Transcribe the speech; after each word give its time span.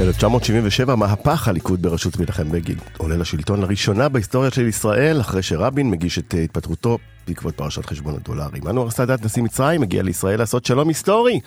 1977, 0.00 0.94
מהפך 0.94 1.48
הליכוד 1.48 1.82
בראשות 1.82 2.16
מנחם 2.16 2.50
בגין 2.50 2.76
עולה 2.96 3.16
לשלטון 3.16 3.60
לראשונה 3.60 4.08
בהיסטוריה 4.08 4.50
של 4.50 4.66
ישראל, 4.66 5.20
אחרי 5.20 5.42
שרבין 5.42 5.90
מגיש 5.90 6.18
את 6.18 6.34
אה, 6.34 6.40
התפטרותו 6.42 6.98
בעקבות 7.26 7.56
פרשת 7.56 7.86
חשבון 7.86 8.14
הדולרים. 8.14 8.68
אנואר 8.68 8.90
סאדאת, 8.90 9.24
נשיא 9.24 9.42
מצרים, 9.42 9.80
מגיע 9.80 10.02
לישראל 10.02 10.38
לעשות 10.38 10.64
שלום 10.64 10.88
היסטורי. 10.88 11.40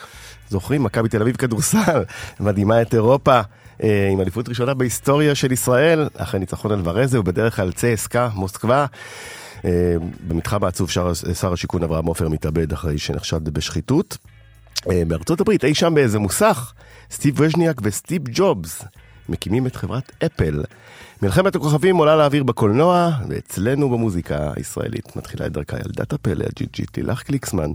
זוכרים, 0.49 0.83
מכבי 0.83 1.09
תל 1.09 1.21
אביב 1.21 1.35
כדורסל, 1.35 2.03
מדהימה 2.39 2.81
את 2.81 2.93
אירופה. 2.93 3.41
אה, 3.83 4.09
עם 4.11 4.21
אליפות 4.21 4.49
ראשונה 4.49 4.73
בהיסטוריה 4.73 5.35
של 5.35 5.51
ישראל, 5.51 6.07
אחרי 6.17 6.39
ניצחון 6.39 6.71
על 6.71 6.81
ורזה 6.83 7.19
ובדרך 7.19 7.59
על 7.59 7.71
צסקה, 7.71 8.29
מוסקבה. 8.33 8.85
אה, 9.65 9.95
במתחם 10.27 10.63
העצוב 10.63 10.89
שר, 10.89 11.13
שר 11.13 11.53
השיכון 11.53 11.83
אברהם 11.83 12.05
עופר 12.05 12.29
מתאבד 12.29 12.73
אחרי 12.73 12.97
שנחשד 12.97 13.49
בשחיתות. 13.49 14.17
בארצות 15.07 15.41
הברית, 15.41 15.65
אי 15.65 15.73
שם 15.73 15.93
באיזה 15.95 16.19
מוסך, 16.19 16.73
סטיב 17.11 17.39
וז'ניאק 17.39 17.81
וסטיב 17.83 18.21
ג'ובס 18.31 18.83
מקימים 19.29 19.67
את 19.67 19.75
חברת 19.75 20.11
אפל. 20.25 20.63
מלחמת 21.21 21.55
הכוכבים 21.55 21.97
עולה 21.97 22.15
לאוויר 22.15 22.43
בקולנוע, 22.43 23.09
ואצלנו 23.29 23.89
במוזיקה 23.89 24.51
הישראלית 24.55 25.15
מתחילה 25.15 25.45
את 25.45 25.51
דרכה 25.51 25.77
ילדת 25.77 26.13
הפלא, 26.13 26.45
הג'י-ג'ית 26.45 26.97
לילך 26.97 27.23
קליקסמן, 27.23 27.71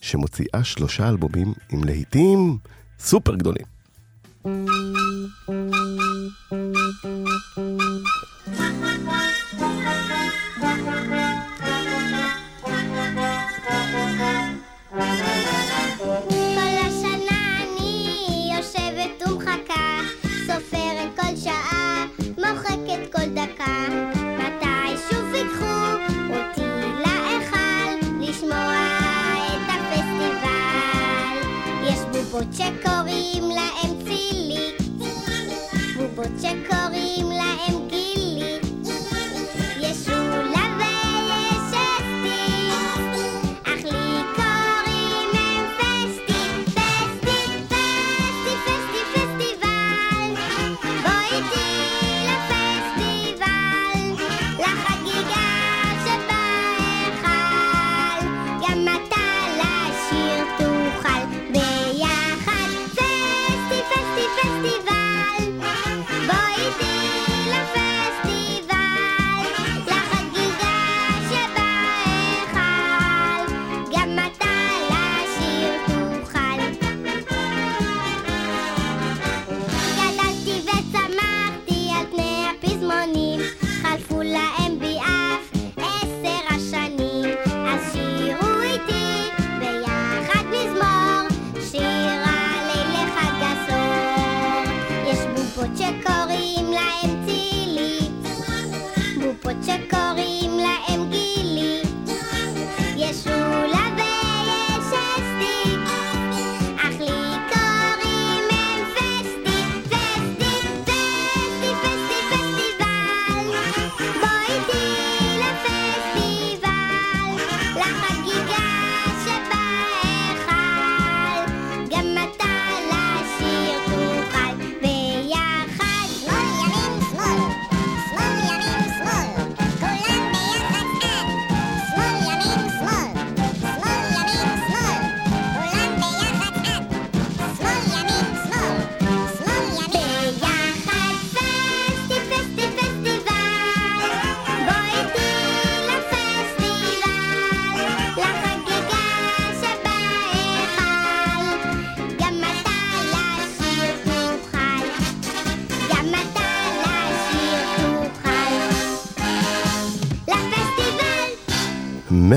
שמוציאה 0.00 0.64
שלושה 0.64 1.08
אלבומים 1.08 1.52
עם 1.70 1.84
להיטים 1.84 2.58
סופר 2.98 3.34
גדולים. 3.34 3.66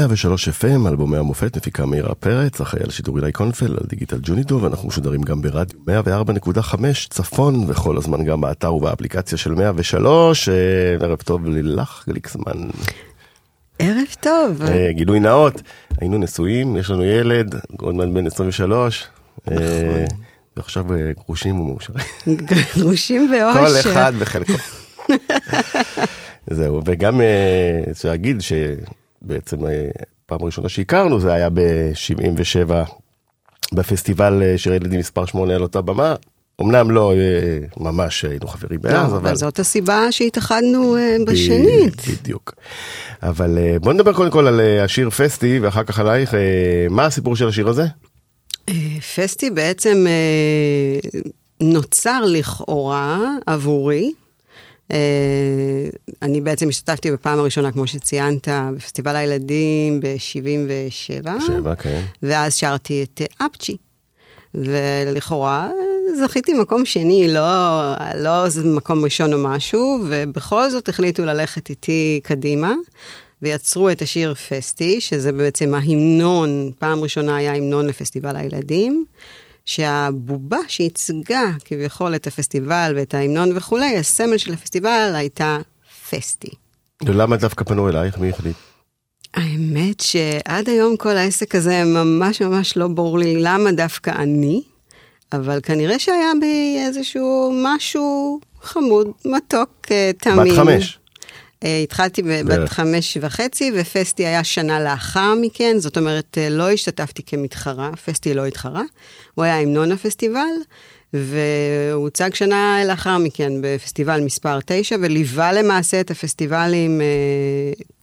103 0.09 0.49
FM, 0.49 0.87
אלבומי 0.87 1.17
המופת, 1.17 1.57
מפיקה 1.57 1.85
מאירה 1.85 2.15
פרץ, 2.15 2.61
אחראי 2.61 2.83
על 2.83 2.89
שידור 2.89 3.17
אילי 3.17 3.31
קונפל, 3.31 3.71
על 3.71 3.85
דיגיטל 3.87 4.17
ג'ונידו, 4.21 4.59
ואנחנו 4.61 4.87
משודרים 4.87 5.21
גם 5.21 5.41
ברדיו 5.41 5.79
104.5 5.87 6.75
צפון, 7.09 7.65
וכל 7.67 7.97
הזמן 7.97 8.23
גם 8.23 8.41
באתר 8.41 8.73
ובאפליקציה 8.73 9.37
של 9.37 9.51
103. 9.55 10.49
אה, 10.49 10.53
ערב 11.01 11.17
טוב 11.17 11.45
לילך 11.45 12.03
גליקסמן. 12.07 12.69
ערב 13.79 14.07
טוב. 14.19 14.61
אה, 14.61 14.89
גילוי 14.91 15.19
נאות, 15.19 15.61
היינו 16.01 16.17
נשואים, 16.17 16.77
יש 16.77 16.89
לנו 16.89 17.03
ילד, 17.03 17.55
עוד 17.79 17.95
מעט 17.95 18.07
בן 18.07 18.27
23. 18.27 19.07
אה, 19.51 19.57
ועכשיו 20.57 20.93
אה, 20.93 21.11
גרושים 21.25 21.59
ומאושרים. 21.59 22.05
גרושים 22.77 23.27
כל 23.27 23.59
באושר. 23.59 23.91
אחד 23.91 24.13
בחלקו. 24.19 24.53
זהו, 26.51 26.81
וגם 26.85 27.21
להגיד 28.03 28.41
שבעצם 28.41 28.98
אה, 29.31 29.89
פעם 30.25 30.39
ראשונה 30.41 30.69
שהכרנו 30.69 31.19
זה 31.19 31.33
היה 31.33 31.49
ב-77 31.49 32.71
בפסטיבל 33.73 34.43
אה, 34.43 34.57
שירי 34.57 34.75
ילדים 34.75 34.99
מספר 34.99 35.25
8 35.25 35.55
על 35.55 35.61
אותה 35.61 35.81
במה. 35.81 36.15
אמנם 36.61 36.91
לא 36.91 37.13
אה, 37.13 37.59
ממש 37.77 38.25
היינו 38.25 38.47
חברים 38.47 38.79
לא, 38.83 38.91
מאז, 38.91 39.13
אבל 39.13 39.35
זאת 39.35 39.59
הסיבה 39.59 40.11
שהתאחדנו 40.11 40.95
בשנית. 41.27 42.07
בדיוק. 42.07 42.53
אבל 43.23 43.57
בוא 43.81 43.93
נדבר 43.93 44.13
קודם 44.13 44.31
כל 44.31 44.47
על 44.47 44.61
השיר 44.83 45.09
פסטי 45.09 45.59
ואחר 45.59 45.83
כך 45.83 45.99
עלייך. 45.99 46.33
מה 46.89 47.05
הסיפור 47.05 47.35
של 47.35 47.47
השיר 47.47 47.67
הזה? 47.67 47.85
פסטי 49.15 49.49
בעצם 49.49 50.05
נוצר 51.61 52.21
לכאורה 52.25 53.19
עבורי. 53.45 54.13
אה, 54.91 55.89
אני 56.21 56.41
בעצם 56.41 56.69
השתתפתי 56.69 57.11
בפעם 57.11 57.39
הראשונה, 57.39 57.71
כמו 57.71 57.87
שציינת, 57.87 58.47
בפסטיבל 58.75 59.15
הילדים 59.15 59.99
ב-77. 59.99 61.41
שבע, 61.47 61.75
כן. 61.75 62.01
ואז 62.23 62.55
שרתי 62.55 63.03
את 63.03 63.21
אה, 63.21 63.45
אפצ'י. 63.45 63.77
ולכאורה 64.55 65.69
זכיתי 66.23 66.53
מקום 66.53 66.85
שני, 66.85 67.27
לא, 67.27 67.93
לא 68.15 68.45
מקום 68.65 69.03
ראשון 69.03 69.33
או 69.33 69.37
משהו, 69.43 69.99
ובכל 70.09 70.69
זאת 70.69 70.89
החליטו 70.89 71.25
ללכת 71.25 71.69
איתי 71.69 72.19
קדימה, 72.23 72.73
ויצרו 73.41 73.89
את 73.89 74.01
השיר 74.01 74.33
פסטי, 74.33 75.01
שזה 75.01 75.31
בעצם 75.31 75.73
ההמנון, 75.73 76.71
פעם 76.79 76.99
ראשונה 76.99 77.35
היה 77.35 77.55
המנון 77.55 77.87
לפסטיבל 77.87 78.35
הילדים, 78.35 79.05
שהבובה 79.69 80.57
שייצגה 80.67 81.51
כביכול 81.65 82.15
את 82.15 82.27
הפסטיבל 82.27 82.93
ואת 82.95 83.13
ההמנון 83.13 83.57
וכולי, 83.57 83.97
הסמל 83.97 84.37
של 84.37 84.53
הפסטיבל 84.53 85.11
הייתה 85.15 85.57
פסטי. 86.09 86.49
ולמה 87.05 87.37
דווקא 87.37 87.65
פנו 87.65 87.89
אלייך? 87.89 88.17
מי 88.17 88.29
החליט? 88.29 88.55
האמת 89.33 89.99
שעד 89.99 90.69
היום 90.69 90.97
כל 90.97 91.17
העסק 91.17 91.55
הזה 91.55 91.83
ממש 91.83 92.41
ממש 92.41 92.77
לא 92.77 92.87
ברור 92.87 93.19
לי 93.19 93.35
למה 93.41 93.71
דווקא 93.71 94.09
אני, 94.09 94.61
אבל 95.33 95.59
כנראה 95.63 95.99
שהיה 95.99 96.31
בי 96.41 96.77
איזשהו 96.85 97.53
משהו 97.63 98.39
חמוד, 98.61 99.07
מתוק, 99.25 99.69
אה, 99.91 100.11
תמים. 100.17 100.53
בת 100.53 100.57
חמש. 100.57 100.98
אה, 101.63 101.79
התחלתי 101.83 102.21
בבת. 102.21 102.69
חמש 102.69 103.17
וחצי, 103.21 103.71
ופסטי 103.75 104.25
היה 104.25 104.43
שנה 104.43 104.79
לאחר 104.79 105.33
מכן, 105.41 105.75
זאת 105.79 105.97
אומרת, 105.97 106.37
אה, 106.37 106.49
לא 106.49 106.71
השתתפתי 106.71 107.23
כמתחרה, 107.23 107.91
פסטי 108.05 108.33
לא 108.33 108.45
התחרה, 108.45 108.83
הוא 109.35 109.45
היה 109.45 109.59
המנון 109.59 109.91
הפסטיבל, 109.91 110.39
והוא 111.13 112.03
הוצג 112.03 112.33
שנה 112.33 112.81
לאחר 112.87 113.17
מכן 113.17 113.51
בפסטיבל 113.61 114.21
מספר 114.21 114.59
9, 114.65 114.95
וליווה 115.01 115.51
למעשה 115.51 116.01
את 116.01 116.11
הפסטיבלים 116.11 117.01
אה, 117.01 117.05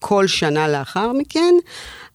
כל 0.00 0.26
שנה 0.26 0.68
לאחר 0.68 1.12
מכן, 1.12 1.54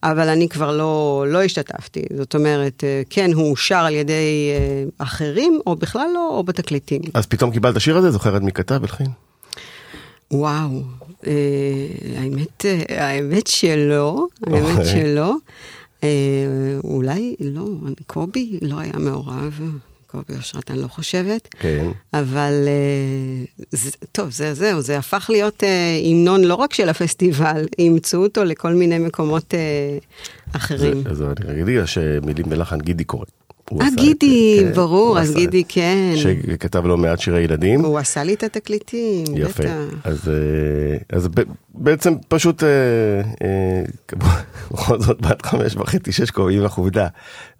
אבל 0.02 0.28
אני 0.28 0.48
כבר 0.48 0.76
לא, 0.76 1.24
לא 1.28 1.42
השתתפתי. 1.42 2.02
זאת 2.16 2.34
אומרת, 2.34 2.84
כן, 3.10 3.32
הוא 3.32 3.50
אושר 3.50 3.78
על 3.78 3.94
ידי 3.94 4.50
אחרים, 4.98 5.60
או 5.66 5.76
בכלל 5.76 6.08
לא, 6.14 6.28
או 6.28 6.44
בתקליטים. 6.44 7.02
אז 7.14 7.26
פתאום 7.26 7.50
קיבלת 7.50 7.80
שיר 7.80 7.96
הזה? 7.96 8.10
זוכרת 8.10 8.42
מי 8.42 8.52
כתב 8.52 8.78
ולחין? 8.82 9.06
וואו, 10.32 10.82
האמת, 12.16 12.66
אה, 12.66 13.08
האמת 13.08 13.46
שלא, 13.46 14.26
האמת 14.46 14.78
אוקיי. 14.78 14.86
שלא. 14.86 15.34
אה, 16.04 16.08
אולי 16.84 17.36
לא, 17.40 17.66
קובי 18.06 18.58
לא 18.62 18.78
היה 18.78 18.92
מעורב, 18.98 19.60
קובי 20.12 20.36
אושרת 20.36 20.70
אני 20.70 20.82
לא 20.82 20.88
חושבת, 20.88 21.48
כן. 21.60 21.86
אבל 22.14 22.52
אה, 22.66 23.44
זה, 23.70 23.90
טוב, 24.12 24.30
זה 24.30 24.54
זהו, 24.54 24.80
זה 24.80 24.98
הפך 24.98 25.26
להיות 25.32 25.64
אה, 25.64 25.98
המנון 26.04 26.44
לא 26.44 26.54
רק 26.54 26.74
של 26.74 26.88
הפסטיבל, 26.88 27.66
אימצו 27.78 28.22
אותו 28.22 28.44
לכל 28.44 28.74
מיני 28.74 28.98
מקומות 28.98 29.54
אה, 29.54 29.98
אחרים. 30.56 31.02
אז 31.06 31.22
אני 31.22 31.62
אגיד 31.62 31.86
שמילים 31.86 32.48
בלחן 32.48 32.80
גידי 32.80 33.04
קורא. 33.04 33.24
אה, 33.72 33.76
עשה 33.86 33.94
את- 33.94 34.00
גידי, 34.00 34.58
כן, 34.60 34.72
ברור, 34.74 35.18
אז 35.18 35.34
גידי 35.34 35.64
כן. 35.68 36.12
שכתב 36.16 36.86
לא 36.86 36.96
מעט 36.96 37.20
שירי 37.20 37.40
ילדים. 37.40 37.84
הוא 37.84 37.98
עשה 37.98 38.24
לי 38.24 38.34
את 38.34 38.42
התקליטים, 38.42 39.24
יפה. 39.36 39.62
בטח. 39.62 39.72
אז, 40.04 40.28
אה, 40.28 41.16
אז 41.16 41.28
ב- 41.28 41.40
בעצם 41.74 42.14
פשוט, 42.28 42.62
אה, 42.62 42.68
אה, 43.42 43.82
בכל 44.72 45.00
זאת 45.00 45.20
בת 45.20 45.46
חמש 45.46 45.76
וחצי, 45.76 46.12
שש 46.12 46.30
קובעים 46.30 46.62
לך 46.62 46.74
עובדה. 46.74 47.06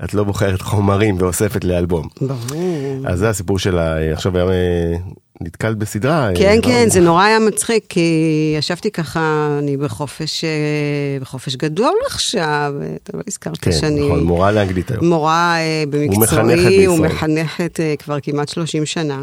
את 0.05 0.15
לא 0.15 0.25
בוחרת 0.25 0.63
חומרים 0.63 1.17
ואוספת 1.19 1.65
לאלבום. 1.65 2.09
ברור. 2.21 2.99
אז 3.07 3.19
זה 3.19 3.29
הסיפור 3.29 3.59
שלה, 3.59 4.13
עכשיו 4.13 4.37
היה 4.39 4.47
נתקלת 5.45 5.77
בסדרה. 5.77 6.29
אה, 6.29 6.35
כן? 6.35 6.59
כן, 6.63 6.89
זה 6.91 7.01
נורא 7.01 7.25
היה 7.25 7.39
מצחיק, 7.39 7.85
כי 7.89 8.55
ישבתי 8.59 8.91
ככה, 8.91 9.57
אני 9.59 9.77
בחופש, 9.77 10.45
אה, 10.45 10.51
בחופש 11.21 11.57
גדול 11.57 11.95
עכשיו, 12.07 12.75
אה, 12.83 12.97
אתה 13.03 13.17
לא 13.17 13.23
הזכרת 13.29 13.59
כן, 13.59 13.73
שאני... 13.73 14.07
נכון, 14.07 14.25
מורה 14.25 14.53
לאנגלית 14.53 14.91
היום. 14.91 15.09
מורה 15.09 15.57
במקצועי, 15.91 16.85
הוא 16.85 16.99
בישראל. 16.99 17.13
מחנכת 17.13 17.81
אה, 17.81 17.95
כבר 17.99 18.21
כמעט 18.21 18.49
30 18.49 18.87
שנה. 18.87 19.23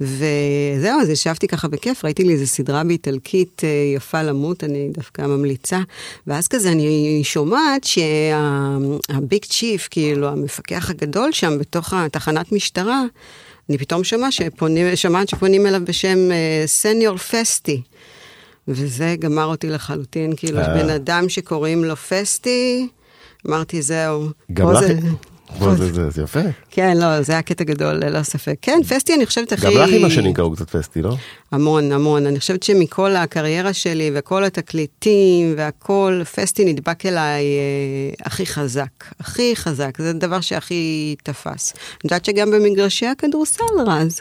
וזהו, 0.00 1.00
אז 1.02 1.10
ישבתי 1.10 1.48
ככה 1.48 1.68
בכיף, 1.68 2.04
ראיתי 2.04 2.24
לי 2.24 2.32
איזו 2.32 2.46
סדרה 2.46 2.84
באיטלקית 2.84 3.62
יפה 3.96 4.22
למות, 4.22 4.64
אני 4.64 4.88
דווקא 4.92 5.22
ממליצה. 5.22 5.80
ואז 6.26 6.48
כזה 6.48 6.72
אני 6.72 7.20
שומעת 7.24 7.84
שהביג 7.84 9.44
צ'יף, 9.44 9.88
כאילו 9.90 10.28
המפקח 10.28 10.90
הגדול 10.90 11.32
שם 11.32 11.58
בתוך 11.58 11.92
התחנת 11.92 12.52
משטרה, 12.52 13.04
אני 13.68 13.78
פתאום 13.78 14.04
שומעת 14.04 14.32
שפונים, 14.32 14.96
שומעת 14.96 15.28
שפונים 15.28 15.66
אליו 15.66 15.80
בשם 15.84 16.18
סניור 16.66 17.16
פסטי. 17.16 17.82
וזה 18.68 19.14
גמר 19.18 19.44
אותי 19.44 19.68
לחלוטין, 19.68 20.32
כאילו, 20.36 20.58
אה. 20.58 20.74
בן 20.74 20.90
אדם 20.90 21.28
שקוראים 21.28 21.84
לו 21.84 21.96
פסטי, 21.96 22.88
אמרתי, 23.46 23.82
זהו. 23.82 24.28
גם 24.52 24.72
לך? 24.72 24.82
זה- 25.52 25.58
בוא, 25.58 25.74
זה- 26.10 26.22
יפה. 26.22 26.40
כן, 26.70 26.96
לא, 26.96 27.22
זה 27.22 27.32
היה 27.32 27.42
קטע 27.42 27.64
גדול, 27.64 27.94
ללא 27.94 28.22
ספק. 28.22 28.54
כן, 28.62 28.78
פסטי 28.88 29.14
אני 29.14 29.26
חושבת 29.26 29.52
הכי... 29.52 29.66
גם 29.66 29.72
לך 29.72 29.90
עם 29.92 30.04
השנים 30.04 30.34
קראו 30.34 30.52
קצת 30.52 30.70
פסטי, 30.70 31.02
לא? 31.02 31.16
המון, 31.52 31.92
המון. 31.92 32.26
אני 32.26 32.38
חושבת 32.40 32.62
שמכל 32.62 33.16
הקריירה 33.16 33.72
שלי 33.72 34.10
וכל 34.14 34.44
התקליטים 34.44 35.54
והכל, 35.56 36.22
פסטי 36.34 36.64
נדבק 36.64 37.06
אליי 37.06 37.44
אה, 37.44 38.26
הכי 38.26 38.46
חזק. 38.46 38.86
הכי 39.20 39.56
חזק, 39.56 39.98
זה 39.98 40.10
הדבר 40.10 40.40
שהכי 40.40 41.14
תפס. 41.22 41.72
אני 41.76 42.00
יודעת 42.04 42.24
שגם 42.24 42.50
במגרשי 42.50 43.06
הכדורסל 43.06 43.64
רז. 43.86 44.20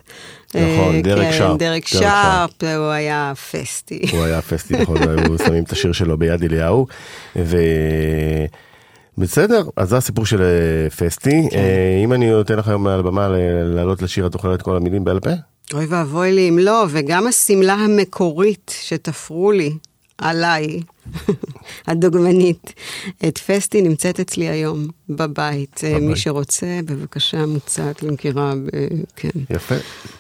נכון, 0.55 0.95
אה, 0.95 1.01
דרק 1.01 1.23
כן, 1.31 1.37
שרפ, 1.37 1.59
דרק 1.59 1.59
דרק 1.59 1.87
שרפ, 1.87 2.63
הוא 2.77 2.85
היה 2.85 3.33
פסטי. 3.51 4.01
הוא 4.11 4.23
היה 4.23 4.41
פסטי, 4.41 4.73
נכון, 4.77 4.97
היו 5.09 5.37
שמים 5.45 5.63
את 5.63 5.71
השיר 5.71 5.91
שלו 5.91 6.17
ביד 6.17 6.43
אליהו. 6.43 6.87
בסדר, 9.17 9.63
אז 9.77 9.89
זה 9.89 9.97
הסיפור 9.97 10.25
של 10.25 10.41
אה, 10.41 10.89
פסטי. 10.89 11.47
כן. 11.51 11.57
אה, 11.57 12.01
אם 12.03 12.13
אני 12.13 12.29
נותן 12.31 12.57
לך 12.57 12.67
היום 12.67 12.83
מעל 12.83 12.99
הבמה 12.99 13.27
ל- 13.27 13.35
לעלות 13.75 14.01
לשיר, 14.01 14.27
את 14.27 14.31
זוכרת 14.31 14.61
כל 14.61 14.77
המילים 14.77 15.03
בעל 15.03 15.19
פה? 15.19 15.29
אוי 15.73 15.85
ואבוי 15.85 16.31
לי 16.31 16.49
אם 16.49 16.59
לא, 16.59 16.85
וגם 16.89 17.27
השמלה 17.27 17.73
המקורית 17.73 18.73
שתפרו 18.81 19.51
לי 19.51 19.71
עליי, 20.17 20.79
הדוגמנית, 21.87 22.73
את 23.27 23.37
פסטי 23.37 23.81
נמצאת 23.81 24.19
אצלי 24.19 24.49
היום 24.49 24.87
בבית. 25.09 25.81
אה, 25.83 25.99
מי 25.99 26.05
בבית. 26.05 26.17
שרוצה, 26.17 26.79
בבקשה, 26.85 27.45
מוצעת 27.45 28.03
למכירה, 28.03 28.53
ב- 28.55 28.69
כן. 29.15 29.29
יפה, 29.49 29.75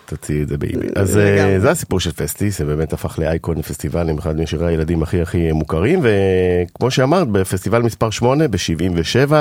תוציאי 0.05 0.43
את 0.43 0.47
זה 0.47 0.57
באיבי. 0.57 0.87
אז 0.95 1.15
לגמרי. 1.15 1.53
אה, 1.53 1.59
זה 1.59 1.71
הסיפור 1.71 1.99
של 1.99 2.11
פסטי, 2.11 2.49
זה 2.51 2.65
באמת 2.65 2.93
הפך 2.93 3.19
לאייקון 3.19 3.57
לפסטיבלים, 3.57 4.17
אחד 4.17 4.39
משירי 4.39 4.67
הילדים 4.67 5.03
הכי 5.03 5.21
הכי 5.21 5.51
מוכרים, 5.51 6.01
וכמו 6.03 6.91
שאמרת, 6.91 7.27
בפסטיבל 7.27 7.81
מספר 7.81 8.09
8, 8.09 8.47
ב-77, 8.47 9.31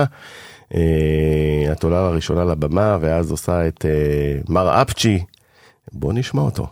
את 1.72 1.84
עולה 1.84 2.10
לראשונה 2.10 2.44
לבמה, 2.44 2.98
ואז 3.00 3.30
עושה 3.30 3.68
את 3.68 3.84
אה, 3.84 3.90
מר 4.48 4.82
אפצ'י. 4.82 5.18
בוא 5.92 6.12
נשמע 6.12 6.42
אותו. 6.42 6.66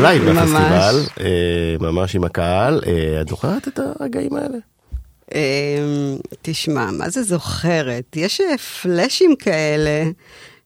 ממש. 0.00 0.20
בפסטיבל, 0.20 1.00
אה, 1.20 1.76
ממש 1.80 2.16
עם 2.16 2.24
הקהל. 2.24 2.80
אה, 2.86 3.20
את 3.20 3.28
זוכרת 3.28 3.68
את 3.68 3.80
הרגעים 4.00 4.36
האלה? 4.36 4.58
אמ, 5.34 6.16
תשמע, 6.42 6.90
מה 6.90 7.10
זה 7.10 7.22
זוכרת? 7.22 8.16
יש 8.16 8.40
אה, 8.40 8.58
פלאשים 8.58 9.36
כאלה 9.36 10.10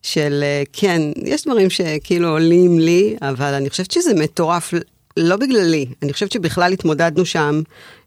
של, 0.02 0.40
אה, 0.42 0.62
כן, 0.73 1.02
יש 1.16 1.45
דברים 1.45 1.71
שכאילו 1.71 2.28
עולים 2.28 2.78
לי, 2.78 3.16
אבל 3.23 3.54
אני 3.54 3.71
חושבת 3.71 3.90
שזה 3.90 4.14
מטורף, 4.14 4.75
לא 5.16 5.37
בגללי, 5.37 5.87
אני 6.02 6.12
חושבת 6.12 6.33
שבכלל 6.33 6.73
התמודדנו 6.73 7.25
שם 7.25 7.61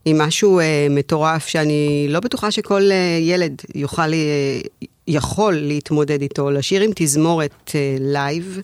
עם 0.05 0.17
משהו 0.17 0.59
אה, 0.59 0.87
מטורף 0.89 1.47
שאני 1.47 2.07
לא 2.09 2.19
בטוחה 2.19 2.51
שכל 2.51 2.91
אה, 2.91 3.17
ילד 3.21 3.61
יוכל, 3.75 4.13
אה, 4.13 4.59
יכול 5.07 5.53
להתמודד 5.53 6.21
איתו, 6.21 6.51
לשיר 6.51 6.81
עם 6.81 6.91
תזמורת 6.95 7.71
אה, 7.75 7.95
לייב 7.99 8.59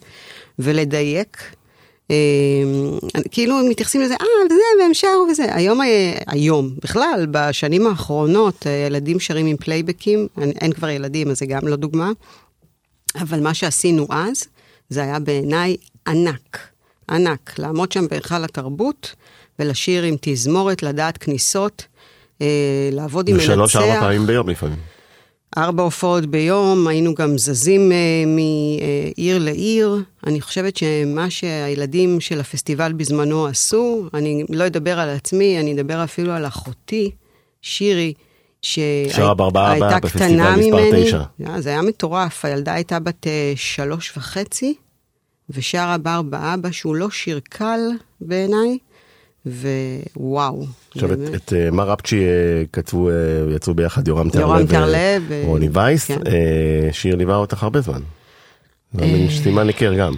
ולדייק. 0.60 1.38
אה, 2.12 2.16
כאילו 3.32 3.60
הם 3.60 3.70
מתייחסים 3.70 4.02
לזה, 4.02 4.14
אה, 4.14 4.26
וזה, 4.46 4.62
והם 4.82 4.94
שרו 4.94 5.28
וזה. 5.32 5.56
היום, 5.56 5.82
אה, 5.82 6.14
היום, 6.28 6.70
בכלל, 6.84 7.28
בשנים 7.32 7.88
האחרונות, 7.88 8.68
אה, 8.68 8.72
ילדים 8.88 9.20
שרים 9.20 9.46
עם 9.46 9.58
פלייבקים, 9.58 10.28
אין, 10.42 10.52
אין 10.62 10.74
כבר 10.74 10.90
ילדים, 10.90 11.32
אז 11.32 11.38
זה 11.40 11.46
גם 11.46 11.68
לא 11.68 11.76
דוגמה. 11.76 12.12
אבל 13.22 13.40
מה 13.40 13.54
שעשינו 13.54 14.08
אז, 14.10 14.44
זה 14.90 15.04
היה 15.04 15.20
בעיניי 15.20 15.78
ענק, 16.08 16.60
ענק. 17.10 17.54
לעמוד 17.58 17.92
שם 17.92 18.08
בהיכל 18.08 18.44
התרבות 18.44 19.16
ולשיר 19.60 20.04
עם 20.04 20.16
תזמורת, 20.22 20.84
לדעת 20.84 21.18
כניסות, 21.18 21.86
אה, 22.42 22.90
לעבוד 22.92 23.30
עם 23.30 23.36
מנצח. 23.36 23.50
ושלוש 23.50 23.76
ארבע 23.76 24.00
פעמים 24.00 24.28
ביום 24.28 24.50
לפעמים. 24.50 24.95
ארבע 25.58 25.84
הופעות 25.84 26.26
ביום, 26.26 26.88
היינו 26.88 27.16
גם 27.16 27.38
זזים 27.38 27.92
אה, 27.92 28.24
מעיר 28.28 29.40
לעיר. 29.40 29.98
אני 30.28 30.42
חושבת 30.42 30.78
שמה 30.78 31.30
שהילדים 31.30 32.20
של 32.20 32.40
הפסטיבל 32.40 32.94
בזמנו 32.94 33.46
עשו, 33.46 34.10
אני 34.14 34.44
לא 34.50 34.68
אדבר 34.68 35.00
על 35.00 35.10
עצמי, 35.10 35.60
אני 35.60 35.74
אדבר 35.74 36.04
אפילו 36.04 36.32
על 36.32 36.48
אחותי, 36.48 37.12
שירי, 37.62 38.14
שהייתה 38.62 40.00
קטנה 40.02 40.56
ממני. 40.58 41.12
אה, 41.48 41.62
זה 41.62 41.70
היה 41.70 41.82
מטורף, 41.82 42.46
הילדה 42.46 42.74
הייתה 42.74 43.00
בת 43.00 43.28
אה, 43.28 43.54
שלוש 43.56 44.18
וחצי, 44.18 44.76
ושרה 45.50 45.98
בר 45.98 46.22
באבא, 46.22 46.72
שהוא 46.72 46.96
לא 46.96 47.10
שיר 47.10 47.40
קל 47.50 47.80
בעיניי, 48.22 48.78
ווואו. 49.48 50.66
עכשיו 50.96 51.14
את- 51.14 51.18
באמת. 51.20 51.36
את 51.36 51.54
אה, 51.54 51.72
מר 51.72 51.94
אפצ'י 51.94 52.20
אה, 52.20 52.24
כתבו, 52.74 53.10
אה, 53.10 53.14
יצאו 53.56 53.74
ביחד 53.74 54.08
יורם 54.08 54.28
יורם 54.36 54.58
טרלב 54.66 54.70
טרלב, 54.70 55.32
אה, 55.32 55.44
ורוני 55.46 55.70
וייס. 55.74 56.06
כן. 56.08 56.20
שיר 56.92 57.16
ליווה 57.16 57.36
אותך 57.36 57.64
הרבה 57.64 57.82
זמן. 57.82 58.02
זה 58.94 59.06
מין 59.06 59.28
סימן 59.44 59.68
היכר 59.68 59.94
גם. 59.94 60.14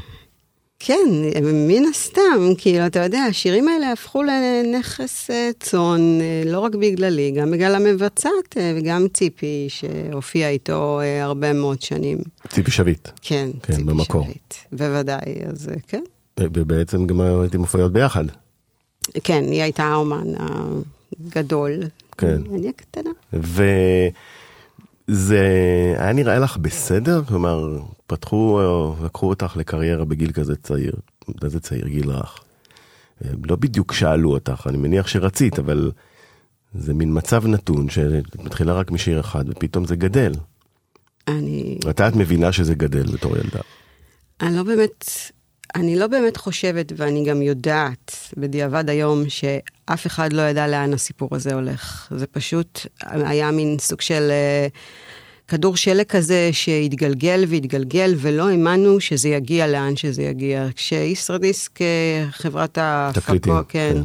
כן, 0.80 1.10
מן 1.44 1.84
הסתם, 1.90 2.22
כאילו, 2.58 2.86
אתה 2.86 3.00
יודע, 3.00 3.20
השירים 3.20 3.68
האלה 3.68 3.92
הפכו 3.92 4.24
לנכס 4.24 5.30
צאן, 5.60 6.20
לא 6.46 6.60
רק 6.60 6.76
בגללי, 6.76 7.32
גם 7.32 7.52
בגלל 7.52 7.76
המבצעת 7.76 8.58
וגם 8.76 9.06
ציפי, 9.14 9.66
שהופיעה 9.70 10.50
איתו 10.50 11.00
הרבה 11.22 11.54
מאוד 11.54 11.82
שנים. 11.82 12.18
ציפי 12.48 12.72
שביט. 12.72 13.08
כן, 13.22 13.50
כן, 13.64 13.74
ציפי 13.74 13.84
במקור. 13.86 14.24
שביט. 14.24 14.54
בוודאי, 14.72 15.20
אז 15.52 15.70
כן. 15.88 16.04
ובעצם 16.40 17.08
גם 17.08 17.22
הייתם 17.22 17.60
מופיעות 17.60 17.94
ביחד. 17.94 18.26
כן, 19.24 19.44
היא 19.52 19.62
הייתה 19.62 19.84
האומן 19.84 20.28
הגדול. 21.28 21.84
כן. 22.18 22.42
אני 22.56 22.70
הקטנה. 22.70 23.10
וזה 25.10 25.42
היה 25.98 26.14
נראה 26.14 26.40
לך 26.40 26.58
בסדר? 26.58 27.22
כלומר, 27.28 27.80
פתחו, 28.08 28.62
לקחו 29.06 29.30
אותך 29.30 29.58
לקריירה 29.58 30.06
בגיל 30.06 30.32
כזה 30.32 30.56
צעיר, 30.56 30.94
איזה 31.44 31.60
צעיר, 31.60 31.88
גיל 31.88 32.12
רך. 32.12 32.40
לא 33.44 33.56
בדיוק 33.56 33.94
שאלו 33.94 34.32
אותך, 34.32 34.68
אני 34.70 34.78
מניח 34.78 35.08
שרצית, 35.08 35.60
אבל 35.60 35.92
זה 36.74 36.94
מין 36.94 37.18
מצב 37.18 37.48
נתון 37.48 37.90
שאת 37.90 38.36
מתחילה 38.44 38.74
רק 38.74 38.92
משיר 38.92 39.20
אחד 39.20 39.50
ופתאום 39.50 39.86
זה 39.86 39.96
גדל. 39.96 40.32
אני... 41.28 41.80
מתי 41.86 42.08
את 42.08 42.16
מבינה 42.16 42.52
שזה 42.52 42.76
גדל 42.76 43.12
בתור 43.12 43.38
ילדה? 43.38 43.60
אני 44.42 44.56
לא 44.56 44.64
באמת, 44.64 45.06
אני 45.76 46.00
לא 46.00 46.08
באמת 46.08 46.38
חושבת, 46.38 46.94
ואני 46.96 47.26
גם 47.26 47.42
יודעת 47.42 48.34
בדיעבד 48.38 48.90
היום, 48.90 49.24
שאף 49.30 50.08
אחד 50.08 50.34
לא 50.34 50.42
ידע 50.42 50.68
לאן 50.68 50.94
הסיפור 50.94 51.30
הזה 51.32 51.54
הולך. 51.54 52.08
זה 52.18 52.28
פשוט 52.28 52.80
היה 53.02 53.52
מין 53.52 53.78
סוג 53.80 54.02
של 54.02 54.28
אה, 54.32 54.68
כדור 55.48 55.76
שלג 55.78 56.06
כזה 56.06 56.50
שהתגלגל 56.52 57.44
והתגלגל, 57.48 58.14
ולא 58.18 58.50
האמנו 58.50 59.00
שזה 59.00 59.30
יגיע 59.30 59.68
לאן 59.68 59.96
שזה 59.96 60.24
יגיע. 60.24 60.68
כשישראדיסק, 60.76 61.82
אה, 61.82 62.26
חברת 62.32 62.78
תקליטים, 63.14 63.54
ההפקות, 63.54 63.72
כן. 63.72 63.92
כן. 63.94 64.02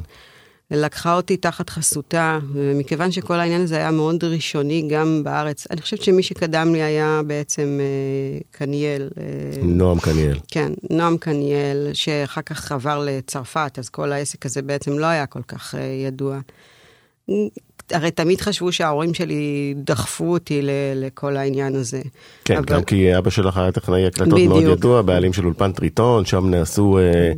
לקחה 0.76 1.16
אותי 1.16 1.36
תחת 1.36 1.70
חסותה, 1.70 2.38
ומכיוון 2.52 3.12
שכל 3.12 3.34
העניין 3.34 3.60
הזה 3.60 3.76
היה 3.76 3.90
מאוד 3.90 4.24
ראשוני 4.24 4.88
גם 4.90 5.20
בארץ, 5.24 5.66
אני 5.70 5.80
חושבת 5.80 6.02
שמי 6.02 6.22
שקדם 6.22 6.72
לי 6.72 6.82
היה 6.82 7.20
בעצם 7.26 7.80
אה, 7.80 8.38
קניאל. 8.50 9.08
אה, 9.20 9.24
נועם 9.62 10.00
קניאל. 10.00 10.38
כן, 10.48 10.72
נועם 10.90 11.16
קניאל, 11.16 11.90
שאחר 11.92 12.42
כך 12.42 12.72
עבר 12.72 13.04
לצרפת, 13.06 13.78
אז 13.78 13.88
כל 13.88 14.12
העסק 14.12 14.46
הזה 14.46 14.62
בעצם 14.62 14.98
לא 14.98 15.06
היה 15.06 15.26
כל 15.26 15.42
כך 15.48 15.74
uh, 15.74 15.78
ידוע. 16.06 16.38
הרי 17.90 18.10
תמיד 18.10 18.40
חשבו 18.40 18.72
שההורים 18.72 19.14
שלי 19.14 19.74
דחפו 19.76 20.32
אותי 20.32 20.62
ל- 20.62 20.70
לכל 20.94 21.36
העניין 21.36 21.74
הזה. 21.74 22.02
כן, 22.44 22.56
אבל- 22.56 22.64
גם 22.66 22.82
כי 22.84 23.18
אבא 23.18 23.30
שלך 23.30 23.56
היה 23.56 23.72
טכנאי 23.72 24.06
הקלטות 24.06 24.34
בדיוק. 24.34 24.52
מאוד 24.52 24.62
ידוע, 24.62 25.02
בעלים 25.02 25.32
של 25.32 25.44
אולפן 25.44 25.72
טריטון, 25.72 26.24
שם 26.24 26.50
נעשו 26.50 26.98
אה, 26.98 27.02
אה, 27.04 27.32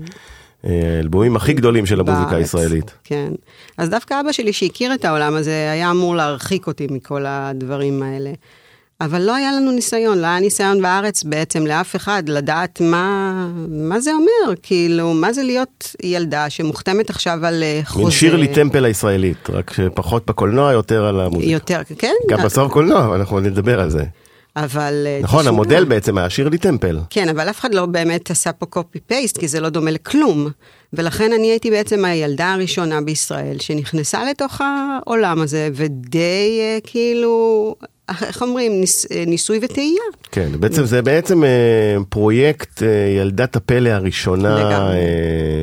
האלבומים 0.64 1.36
הכי 1.36 1.52
גדולים 1.52 1.86
של 1.86 2.00
המוזיקה 2.00 2.30
בארץ. 2.30 2.40
הישראלית. 2.40 2.94
כן. 3.04 3.32
אז 3.78 3.88
דווקא 3.88 4.20
אבא 4.20 4.32
שלי, 4.32 4.52
שהכיר 4.52 4.94
את 4.94 5.04
העולם 5.04 5.34
הזה, 5.34 5.70
היה 5.72 5.90
אמור 5.90 6.16
להרחיק 6.16 6.66
אותי 6.66 6.86
מכל 6.90 7.24
הדברים 7.26 8.02
האלה. 8.02 8.32
אבל 9.00 9.22
לא 9.22 9.34
היה 9.34 9.52
לנו 9.52 9.72
ניסיון, 9.72 10.18
לא 10.18 10.26
היה 10.26 10.40
ניסיון 10.40 10.82
בארץ 10.82 11.22
בעצם 11.22 11.66
לאף 11.66 11.96
אחד 11.96 12.28
לדעת 12.28 12.80
מה, 12.80 13.32
מה 13.68 14.00
זה 14.00 14.10
אומר, 14.12 14.54
כאילו, 14.62 15.14
מה 15.14 15.32
זה 15.32 15.42
להיות 15.42 15.96
ילדה 16.02 16.50
שמוחתמת 16.50 17.10
עכשיו 17.10 17.46
על 17.46 17.62
אה, 17.62 17.80
חוזה. 17.84 18.02
מין 18.02 18.10
שירלי 18.10 18.48
טמפל 18.48 18.84
הישראלית, 18.84 19.50
רק 19.50 19.72
שפחות 19.72 20.26
בקולנוע, 20.26 20.72
יותר 20.72 21.04
על 21.04 21.20
המוזיקה. 21.20 21.50
יותר, 21.52 21.80
כן. 21.98 22.12
גם 22.28 22.38
בסוף 22.44 22.72
קולנוע, 22.72 23.14
אנחנו 23.14 23.40
נדבר 23.40 23.80
על 23.80 23.90
זה. 23.90 24.04
אבל... 24.56 25.06
אה, 25.06 25.20
נכון, 25.22 25.40
תשמע, 25.40 25.50
המודל 25.50 25.84
בעצם 25.84 26.18
היה 26.18 26.30
שירלי 26.30 26.58
טמפל. 26.58 26.98
כן, 27.10 27.28
אבל 27.28 27.50
אף 27.50 27.60
אחד 27.60 27.74
לא 27.74 27.86
באמת 27.86 28.30
עשה 28.30 28.52
פה 28.52 28.66
קופי 28.66 29.00
פייסט, 29.00 29.38
כי 29.38 29.48
זה 29.48 29.60
לא 29.60 29.68
דומה 29.68 29.90
לכלום. 29.90 30.48
ולכן 30.92 31.32
אני 31.32 31.46
הייתי 31.46 31.70
בעצם 31.70 32.04
הילדה 32.04 32.52
הראשונה 32.52 33.00
בישראל 33.00 33.58
שנכנסה 33.58 34.24
לתוך 34.24 34.60
העולם 34.60 35.40
הזה, 35.40 35.68
ודי 35.74 36.58
אה, 36.60 36.78
כאילו 36.84 37.74
איך 38.22 38.42
אומרים, 38.42 38.80
ניס, 38.80 39.06
אה, 39.12 39.24
ניסוי 39.26 39.58
וטעייה. 39.62 40.02
כן, 40.32 40.48
בעצם 40.60 40.84
זה 40.84 41.02
בעצם 41.02 41.44
אה, 41.44 41.48
פרויקט 42.08 42.82
אה, 42.82 42.88
ילדת 43.20 43.56
הפלא 43.56 43.88
הראשונה. 43.90 44.56
אה, 44.72 44.94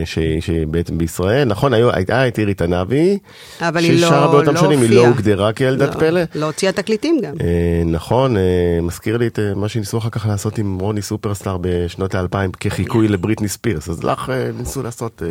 שהיא 0.05 0.41
שהיא 0.41 0.67
בעצם 0.67 0.97
בישראל, 0.97 1.47
נכון, 1.47 1.73
היו- 1.73 1.91
הייתה 1.93 2.27
את 2.27 2.39
אירית 2.39 2.61
ענבי, 2.61 3.17
אבל 3.61 3.83
היא 3.83 3.91
לא, 4.01 4.07
ששרה 4.07 4.27
באותם 4.31 4.53
לא 4.53 4.59
שנים, 4.61 4.81
היא 4.81 4.89
לא 4.89 4.95
הופיעה. 4.95 5.09
הוגדרה 5.11 5.53
כילדת 5.53 5.95
לא, 5.95 5.99
פלא. 5.99 6.21
לא 6.35 6.45
הוציאה 6.45 6.71
תקליטים 6.71 7.17
גם. 7.23 7.33
אה, 7.41 7.47
נכון, 7.85 8.37
אה, 8.37 8.41
מזכיר 8.81 9.17
לי 9.17 9.27
את 9.27 9.39
אה, 9.39 9.53
מה 9.55 9.69
שניסו 9.69 9.97
אחר 9.97 10.09
כך 10.09 10.25
לעשות 10.25 10.57
עם 10.57 10.79
רוני 10.79 11.01
סופרסטאר 11.01 11.57
בשנות 11.61 12.15
האלפיים 12.15 12.51
כחיקוי 12.51 13.07
לבריטני 13.07 13.47
ספירס, 13.47 13.89
אז 13.89 14.03
לך 14.03 14.29
אה, 14.29 14.49
ניסו 14.59 14.83
לעשות 14.83 15.21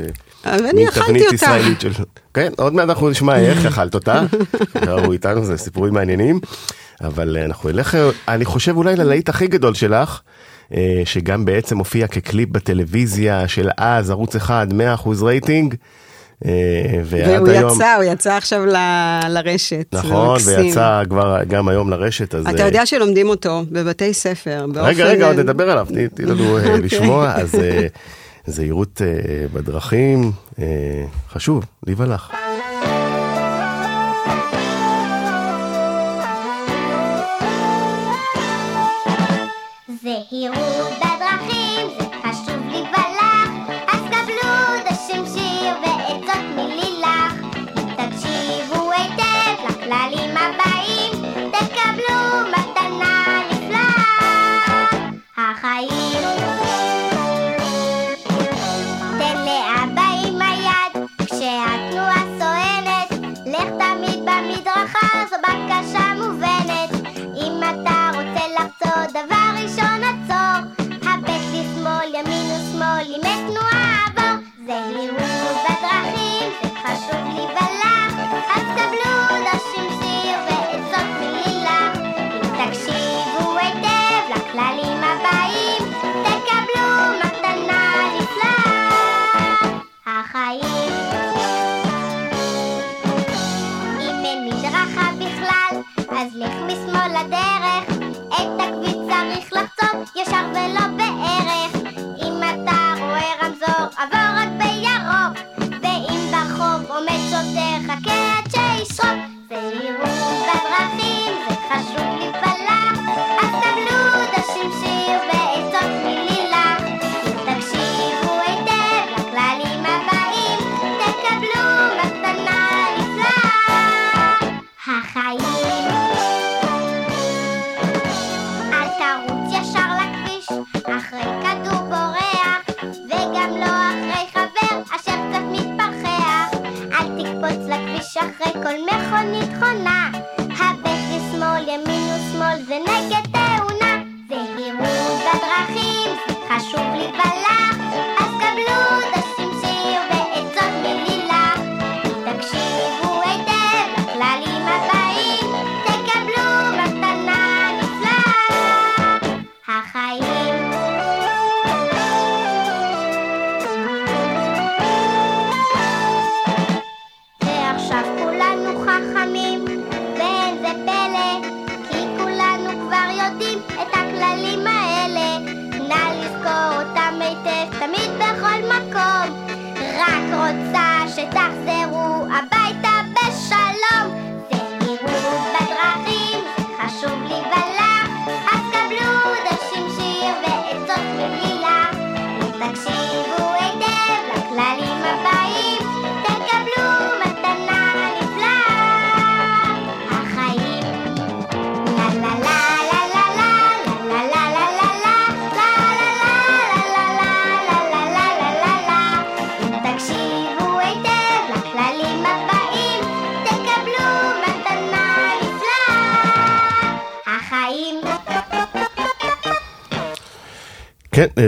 אה, 0.47 0.57
מין 0.75 0.91
תבנית. 0.91 1.33
ישראלית 1.33 1.81
של... 1.81 1.91
כן, 2.35 2.53
עוד 2.59 2.75
מעט 2.75 2.89
אנחנו 2.89 3.11
נשמע 3.11 3.39
איך 3.39 3.67
אכלת 3.67 3.95
אותה, 3.95 4.23
תראו 4.85 5.13
איתנו, 5.13 5.45
זה 5.45 5.57
סיפורים 5.57 5.95
מעניינים, 5.95 6.41
אבל 7.05 7.37
אה, 7.37 7.45
אנחנו 7.45 7.71
נלך, 7.71 7.95
אה, 7.95 8.09
אני 8.29 8.45
חושב 8.45 8.77
אולי 8.77 8.97
ללהיט 8.97 9.29
הכי 9.29 9.47
גדול 9.47 9.75
שלך, 9.75 10.21
אה, 10.75 11.03
שגם 11.05 11.45
בעצם 11.45 11.79
הופיע 11.79 12.07
כקליפ 12.07 12.49
בטלוויזיה 12.49 13.49
של 13.49 13.69
אז, 13.77 14.11
ערוץ 14.11 14.37
אחד, 14.37 14.67
100% 14.73 15.23
רייטינג, 15.23 15.75
ועד 16.43 16.53
והוא 17.05 17.49
היום... 17.49 17.73
יצא, 17.75 17.95
הוא 17.95 18.05
יצא 18.05 18.33
עכשיו 18.37 18.67
ל- 18.67 18.77
לרשת. 19.29 19.87
זה 19.93 19.99
נכון. 19.99 20.39
ויצא 20.47 21.03
כבר 21.11 21.39
גם 21.49 21.69
היום 21.69 21.91
לרשת, 21.91 22.35
אז... 22.35 22.47
אתה 22.47 22.63
יודע 22.63 22.87
שלומדים 22.87 23.29
אותו 23.29 23.63
בבתי 23.71 24.15
ספר. 24.15 24.67
באופן- 24.67 24.89
רגע, 24.89 25.05
רגע, 25.05 25.27
עוד 25.27 25.39
נדבר 25.39 25.71
עליו, 25.71 25.87
תני 25.89 26.27
לנו. 26.27 26.59
לשמוע. 26.85 27.33
אז 27.37 27.55
זהירות 28.47 29.01
בדרכים, 29.53 30.33
חשוב, 31.33 31.65
לי 31.87 31.95
he 40.31 40.70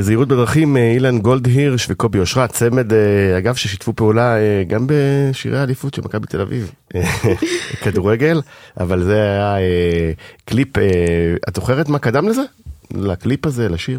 זהירות 0.01 0.29
בדרכים, 0.29 0.77
אה, 0.77 0.93
אילן 0.93 1.19
גולד 1.19 1.47
הירש 1.47 1.87
וקובי 1.91 2.19
אושרת, 2.19 2.53
צמד, 2.53 2.93
אה, 2.93 3.39
אגב, 3.39 3.55
ששיתפו 3.55 3.93
פעולה 3.97 4.37
אה, 4.37 4.63
גם 4.69 4.87
בשירי 4.89 5.59
האליפות 5.59 5.95
של 5.95 6.03
מכבי 6.03 6.27
תל 6.27 6.41
אביב, 6.41 6.73
אה, 6.95 7.03
כדורגל, 7.83 8.41
אבל 8.81 9.03
זה 9.03 9.21
היה 9.23 9.59
אה, 9.59 10.13
קליפ, 10.45 10.79
אה, 10.79 10.85
את 11.49 11.57
זוכרת 11.57 11.89
מה 11.89 11.99
קדם 11.99 12.29
לזה? 12.29 12.43
לקליפ 12.95 13.47
הזה, 13.47 13.69
לשיר? 13.69 13.99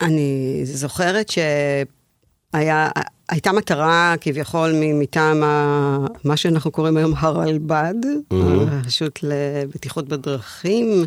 אני 0.00 0.60
זוכרת 0.64 1.28
שהיה, 1.28 2.88
הייתה 3.28 3.52
מטרה 3.52 4.14
כביכול 4.20 4.72
מטעם 4.74 5.42
ה- 5.42 6.06
מה 6.24 6.36
שאנחנו 6.36 6.70
קוראים 6.70 6.96
היום 6.96 7.12
הרלב"ד, 7.16 7.94
הרשות 8.30 9.18
לבטיחות 9.22 10.08
בדרכים, 10.08 11.04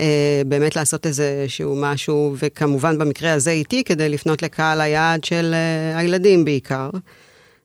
אה, 0.00 0.42
באמת 0.46 0.76
לעשות 0.76 1.06
איזה 1.06 1.44
שהוא 1.48 1.76
משהו, 1.82 2.34
וכמובן 2.38 2.98
במקרה 2.98 3.32
הזה 3.32 3.50
איתי, 3.50 3.84
כדי 3.84 4.08
לפנות 4.08 4.42
לקהל 4.42 4.80
היעד 4.80 5.24
של 5.24 5.54
אה, 5.54 5.98
הילדים 5.98 6.44
בעיקר. 6.44 6.90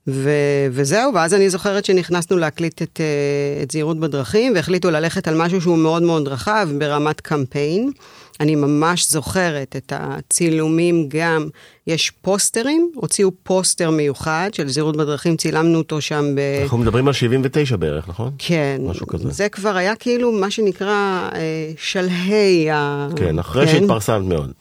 ו- 0.08 0.30
וזהו, 0.72 1.14
ואז 1.14 1.34
אני 1.34 1.50
זוכרת 1.50 1.86
שנכנסנו 1.86 2.38
להקליט 2.38 2.82
את, 2.82 3.00
אה, 3.02 3.64
את 3.64 3.72
זהירות 3.72 4.00
בדרכים, 4.00 4.54
והחליטו 4.56 4.92
ללכת 4.92 5.28
על 5.28 5.38
משהו 5.38 5.62
שהוא 5.62 5.78
מאוד 5.78 6.04
מאוד 6.04 6.28
רחב 6.28 6.70
ברמת 6.78 7.22
קמפיין. 7.22 7.92
אני 8.40 8.56
ממש 8.56 9.10
זוכרת 9.10 9.76
את 9.76 9.94
הצילומים 9.96 11.10
גם, 11.10 11.48
יש 11.88 12.12
פוסטרים, 12.22 12.92
הוציאו 12.96 13.32
פוסטר 13.44 13.90
מיוחד 13.92 14.50
של 14.54 14.70
זהירות 14.70 14.98
בדרכים, 14.98 15.38
צילמנו 15.38 15.78
אותו 15.78 16.02
שם 16.02 16.36
ב... 16.36 16.40
אנחנו 16.62 16.78
מדברים 16.78 17.08
על 17.08 17.14
79 17.14 17.76
בערך, 17.76 18.10
נכון? 18.10 18.32
כן, 18.38 18.82
משהו 18.84 19.08
כזה. 19.08 19.32
זה 19.32 19.50
כבר 19.50 19.76
היה 19.76 19.96
כאילו 19.96 20.32
מה 20.32 20.52
שנקרא 20.52 21.30
אה, 21.36 21.72
שלהי 21.78 22.72
ה... 22.72 23.08
כן, 23.16 23.40
אחרי 23.40 23.68
שהתפרסמת 23.68 24.26
מאוד. 24.26 24.52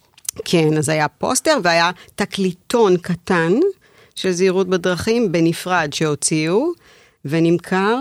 כן, 0.44 0.78
אז 0.78 0.88
היה 0.88 1.08
פוסטר 1.08 1.58
והיה 1.62 1.90
תקליטון 2.14 2.96
קטן 2.96 3.52
של 4.14 4.30
זהירות 4.30 4.68
בדרכים 4.68 5.32
בנפרד 5.32 5.92
שהוציאו 5.92 6.72
ונמכר, 7.24 7.98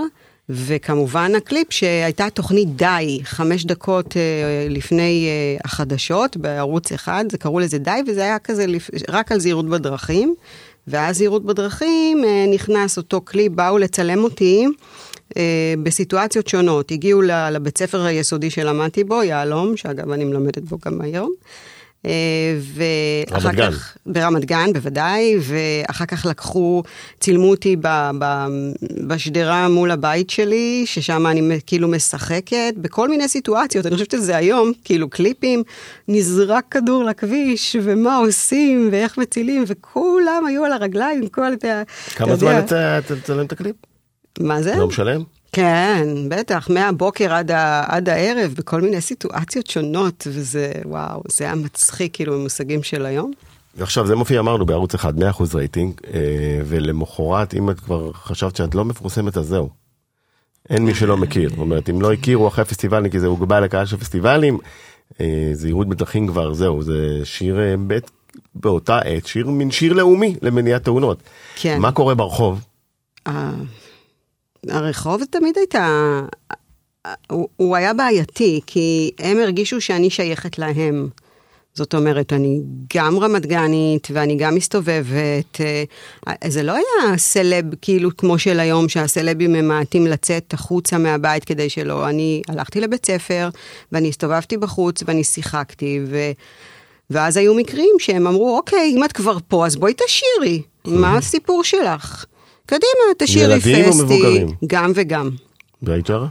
וכמובן 0.49 1.35
הקליפ 1.35 1.67
שהייתה 1.69 2.29
תוכנית 2.29 2.75
די, 2.75 3.19
חמש 3.23 3.65
דקות 3.65 4.17
אה, 4.17 4.67
לפני 4.69 5.27
אה, 5.27 5.57
החדשות 5.65 6.37
בערוץ 6.37 6.91
אחד, 6.91 7.25
זה 7.31 7.37
קראו 7.37 7.59
לזה 7.59 7.77
די, 7.77 7.99
וזה 8.07 8.23
היה 8.23 8.39
כזה 8.39 8.67
לפ... 8.67 8.89
רק 9.09 9.31
על 9.31 9.39
זהירות 9.39 9.69
בדרכים. 9.69 10.35
ואז 10.87 11.17
זהירות 11.17 11.45
בדרכים, 11.45 12.23
אה, 12.25 12.45
נכנס 12.53 12.97
אותו 12.97 13.21
קליפ, 13.21 13.51
באו 13.51 13.77
לצלם 13.77 14.23
אותי. 14.23 14.65
אה, 15.37 15.73
בסיטואציות 15.83 16.47
שונות, 16.47 16.91
הגיעו 16.91 17.21
לבית 17.21 17.77
ספר 17.77 18.01
היסודי 18.01 18.49
שלמדתי 18.49 19.03
בו, 19.03 19.23
יהלום, 19.23 19.77
שאגב 19.77 20.11
אני 20.11 20.25
מלמדת 20.25 20.63
בו 20.63 20.77
גם 20.85 21.01
היום. 21.01 21.33
אה, 22.05 22.11
ואחר 22.73 23.47
רמת 23.47 23.55
גן. 23.55 23.71
כך, 23.71 23.97
ברמת 24.05 24.45
גן 24.45 24.73
בוודאי, 24.73 25.35
ואחר 25.41 26.05
כך 26.05 26.25
לקחו, 26.25 26.83
צילמו 27.19 27.49
אותי 27.49 27.75
ב, 27.75 27.87
ב, 28.19 28.47
בשדרה 29.07 29.69
מול 29.69 29.91
הבית 29.91 30.29
שלי, 30.29 30.83
ששם 30.85 31.27
אני 31.27 31.59
כאילו 31.65 31.87
משחקת, 31.87 32.73
בכל 32.77 33.09
מיני 33.09 33.27
סיטואציות, 33.27 33.85
אני 33.85 33.95
חושבת 33.95 34.11
שזה 34.11 34.37
היום, 34.37 34.71
כאילו 34.83 35.09
קליפים, 35.09 35.63
נזרק 36.07 36.65
כדור 36.71 37.03
לכביש, 37.03 37.75
ומה 37.81 38.17
עושים, 38.17 38.89
ואיך 38.91 39.17
מצילים, 39.17 39.63
וכולם 39.67 40.43
היו 40.47 40.65
על 40.65 40.71
הרגליים, 40.71 41.27
כל, 41.27 41.53
אתה, 41.53 41.83
כמה 42.15 42.27
אתה 42.27 42.35
זמן 42.35 42.55
יודע. 42.55 42.97
אתה 42.97 43.15
תצלם 43.15 43.45
את 43.45 43.51
הקליפ? 43.51 43.75
מה 44.39 44.61
זה? 44.61 44.71
יום 44.71 44.91
שלם? 44.91 45.23
כן, 45.53 46.07
בטח, 46.29 46.69
מהבוקר 46.69 47.33
עד, 47.33 47.51
ה, 47.51 47.83
עד 47.87 48.09
הערב, 48.09 48.53
בכל 48.57 48.81
מיני 48.81 49.01
סיטואציות 49.01 49.67
שונות, 49.67 50.27
וזה, 50.31 50.71
וואו, 50.85 51.21
זה 51.27 51.43
היה 51.43 51.55
מצחיק, 51.55 52.15
כאילו, 52.15 52.33
במושגים 52.33 52.83
של 52.83 53.05
היום. 53.05 53.31
ועכשיו 53.75 54.07
זה 54.07 54.15
מופיע 54.15 54.39
אמרנו 54.39 54.65
בערוץ 54.65 54.93
אחד 54.93 55.19
100% 55.19 55.23
רייטינג 55.55 55.93
אה, 56.13 56.61
ולמחרת 56.65 57.53
אם 57.53 57.69
את 57.69 57.79
כבר 57.79 58.13
חשבת 58.13 58.55
שאת 58.55 58.75
לא 58.75 58.85
מפורסמת 58.85 59.37
אז 59.37 59.47
זהו. 59.47 59.69
אין 60.69 60.85
מי 60.85 60.95
שלא 60.95 61.17
מכיר, 61.17 61.49
זאת 61.49 61.57
אומרת 61.57 61.89
אם 61.89 62.01
לא 62.01 62.13
הכירו 62.13 62.47
אחרי 62.47 62.65
פסטיבלים 62.65 63.11
כי 63.11 63.19
זה 63.19 63.27
הוגבל 63.27 63.63
לקהל 63.63 63.85
של 63.85 63.97
פסטיבלים, 63.97 64.57
אה, 65.21 65.49
זהירות 65.53 65.89
בדרכים 65.89 66.27
כבר 66.27 66.53
זהו 66.53 66.83
זה 66.83 67.21
שיר 67.23 67.59
אה, 67.59 67.75
בית, 67.77 68.11
באותה 68.55 68.99
עת 68.99 69.25
שיר 69.25 69.49
מין 69.49 69.71
שיר 69.71 69.93
לאומי 69.93 70.35
למניעת 70.41 70.83
תאונות. 70.83 71.23
כן. 71.55 71.79
מה 71.79 71.91
קורה 71.91 72.15
ברחוב? 72.15 72.65
הרחוב 74.69 75.23
תמיד 75.29 75.57
הייתה, 75.57 76.21
הוא, 77.29 77.47
הוא 77.55 77.75
היה 77.75 77.93
בעייתי, 77.93 78.61
כי 78.65 79.11
הם 79.19 79.37
הרגישו 79.37 79.81
שאני 79.81 80.09
שייכת 80.09 80.57
להם. 80.59 81.09
זאת 81.75 81.93
אומרת, 81.93 82.33
אני 82.33 82.61
גם 82.95 83.19
רמת 83.19 83.45
גנית 83.45 84.07
ואני 84.11 84.35
גם 84.35 84.55
מסתובבת. 84.55 85.61
אה, 85.61 85.83
זה 86.47 86.63
לא 86.63 86.71
היה 86.71 87.17
סלב 87.17 87.65
כאילו 87.81 88.17
כמו 88.17 88.39
של 88.39 88.59
היום, 88.59 88.89
שהסלבים 88.89 89.53
ממעטים 89.53 90.07
לצאת 90.07 90.53
החוצה 90.53 90.97
מהבית 90.97 91.45
כדי 91.45 91.69
שלא. 91.69 92.09
אני 92.09 92.41
הלכתי 92.47 92.81
לבית 92.81 93.05
ספר 93.05 93.49
ואני 93.91 94.09
הסתובבתי 94.09 94.57
בחוץ 94.57 95.03
ואני 95.05 95.23
שיחקתי, 95.23 95.99
ו... 96.07 96.31
ואז 97.09 97.37
היו 97.37 97.53
מקרים 97.53 97.95
שהם 97.99 98.27
אמרו, 98.27 98.57
אוקיי, 98.57 98.93
אם 98.97 99.03
את 99.03 99.11
כבר 99.11 99.37
פה, 99.47 99.65
אז 99.65 99.75
בואי 99.75 99.93
תשאירי. 99.93 100.61
מה 100.85 101.17
הסיפור 101.17 101.63
שלך? 101.63 102.25
קדימה, 102.65 103.13
תשאירי 103.17 103.57
פסטי. 103.59 103.69
ילדים 103.69 103.91
או 103.91 103.97
מבוגרים? 103.97 104.47
גם 104.67 104.91
וגם. 104.95 105.29
והיית 105.81 106.05
שרה? 106.05 106.27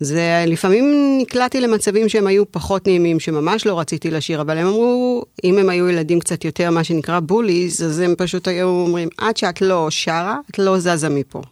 זה 0.00 0.44
לפעמים 0.46 1.16
נקלעתי 1.20 1.60
למצבים 1.60 2.08
שהם 2.08 2.26
היו 2.26 2.52
פחות 2.52 2.86
נעימים, 2.86 3.20
שממש 3.20 3.66
לא 3.66 3.80
רציתי 3.80 4.10
לשיר, 4.10 4.40
אבל 4.40 4.58
הם 4.58 4.66
אמרו, 4.66 5.24
אם 5.44 5.58
הם 5.58 5.68
היו 5.68 5.88
ילדים 5.88 6.20
קצת 6.20 6.44
יותר, 6.44 6.70
מה 6.70 6.84
שנקרא 6.84 7.20
בוליז, 7.20 7.82
אז 7.82 7.98
הם 7.98 8.14
פשוט 8.18 8.48
היו 8.48 8.66
אומרים, 8.66 9.08
עד 9.18 9.36
שאת 9.36 9.60
לא 9.60 9.86
שרה, 9.90 10.38
את 10.50 10.58
לא 10.58 10.78
זזה 10.78 11.08
מפה. 11.08 11.42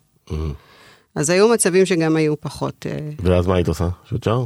אז 1.14 1.30
היו 1.30 1.48
מצבים 1.48 1.86
שגם 1.86 2.16
היו 2.16 2.40
פחות, 2.40 2.86
אה, 2.86 2.98
ואז 3.22 3.46
מה 3.46 3.54
היית 3.54 3.68
עושה? 3.68 3.88
שאת 4.10 4.24
שר? 4.24 4.44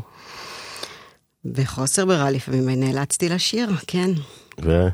בחוסר 1.45 2.05
ברירה 2.05 2.31
לפעמים 2.31 2.69
נאלצתי 2.69 3.29
לשיר, 3.29 3.69
כן. 3.87 4.11
ו... 4.63 4.89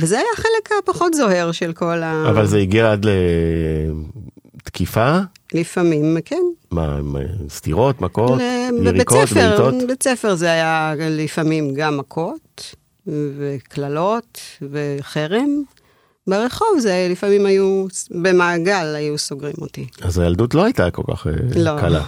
וזה 0.00 0.16
היה 0.18 0.26
החלק 0.34 0.78
הפחות 0.82 1.14
זוהר 1.14 1.52
של 1.52 1.72
כל 1.72 2.02
ה... 2.02 2.30
אבל 2.30 2.46
זה 2.46 2.58
הגיע 2.58 2.92
עד 2.92 3.06
לתקיפה? 4.56 5.18
לפעמים, 5.54 6.16
כן. 6.24 6.42
מה, 6.70 7.00
אה, 7.16 7.22
סטירות, 7.48 8.00
מכות, 8.00 8.40
בבית 8.80 8.94
יריקות, 8.94 9.28
ספר, 9.28 9.48
בעיטות? 9.48 9.74
בבית 9.84 10.02
ספר 10.02 10.34
זה 10.34 10.50
היה 10.50 10.94
לפעמים 10.98 11.74
גם 11.74 11.96
מכות, 11.96 12.74
וקללות, 13.06 14.40
וחרם. 14.70 15.62
ברחוב 16.26 16.78
זה 16.78 17.08
לפעמים 17.10 17.46
היו, 17.46 17.86
במעגל 18.10 18.94
היו 18.94 19.18
סוגרים 19.18 19.54
אותי. 19.60 19.86
אז 20.02 20.18
הילדות 20.18 20.54
לא 20.54 20.64
הייתה 20.64 20.90
כל 20.90 21.02
כך 21.10 21.26
אה, 21.26 21.32
לא. 21.56 21.80
קלה. 21.80 22.04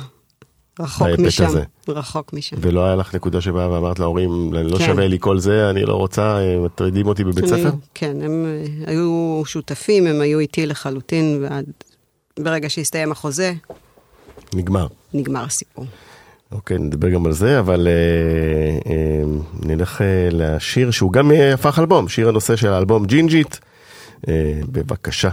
רחוק 0.80 1.08
משם, 1.18 1.46
הזה. 1.46 1.62
רחוק 1.88 2.32
משם. 2.32 2.56
ולא 2.60 2.84
היה 2.84 2.96
לך 2.96 3.14
נקודה 3.14 3.40
שבה 3.40 3.68
ואמרת 3.70 3.98
להורים, 3.98 4.52
לא 4.52 4.78
כן. 4.78 4.86
שווה 4.86 5.08
לי 5.08 5.16
כל 5.20 5.38
זה, 5.38 5.70
אני 5.70 5.84
לא 5.84 5.94
רוצה, 5.94 6.38
מטרידים 6.64 7.06
אותי 7.06 7.24
בבית 7.24 7.44
הם 7.44 7.50
ספר? 7.50 7.70
כן, 7.94 8.16
הם 8.22 8.46
אה, 8.46 8.90
היו 8.90 9.42
שותפים, 9.44 10.06
הם 10.06 10.20
היו 10.20 10.38
איתי 10.38 10.66
לחלוטין, 10.66 11.38
ועד 11.42 11.64
ברגע 12.40 12.70
שהסתיים 12.70 13.12
החוזה, 13.12 13.52
נגמר. 14.54 14.86
נגמר 15.14 15.44
הסיפור. 15.44 15.84
אוקיי, 16.52 16.78
נדבר 16.78 17.08
גם 17.08 17.26
על 17.26 17.32
זה, 17.32 17.58
אבל 17.58 17.88
אה, 17.88 18.92
אה, 18.92 19.22
נלך 19.62 20.02
אה, 20.02 20.28
לשיר 20.32 20.90
שהוא 20.90 21.12
גם 21.12 21.32
אה, 21.32 21.54
הפך 21.54 21.78
אלבום, 21.78 22.08
שיר 22.08 22.28
הנושא 22.28 22.56
של 22.56 22.68
האלבום 22.72 23.04
ג'ינג'ית. 23.04 23.60
אה, 24.28 24.60
בבקשה. 24.72 25.30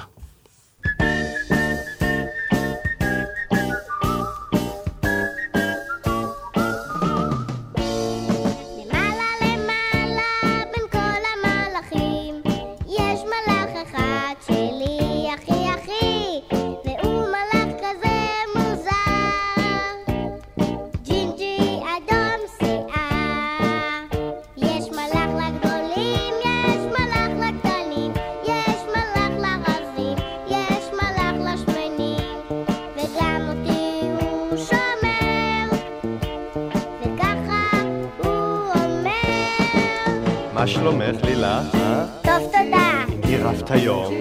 מה 40.68 40.74
שלומך 40.74 41.24
לילה? 41.24 41.62
אה? 41.74 42.06
טוב 42.22 42.52
תודה 42.52 43.04
גירפת 43.28 43.72
היום. 43.72 44.14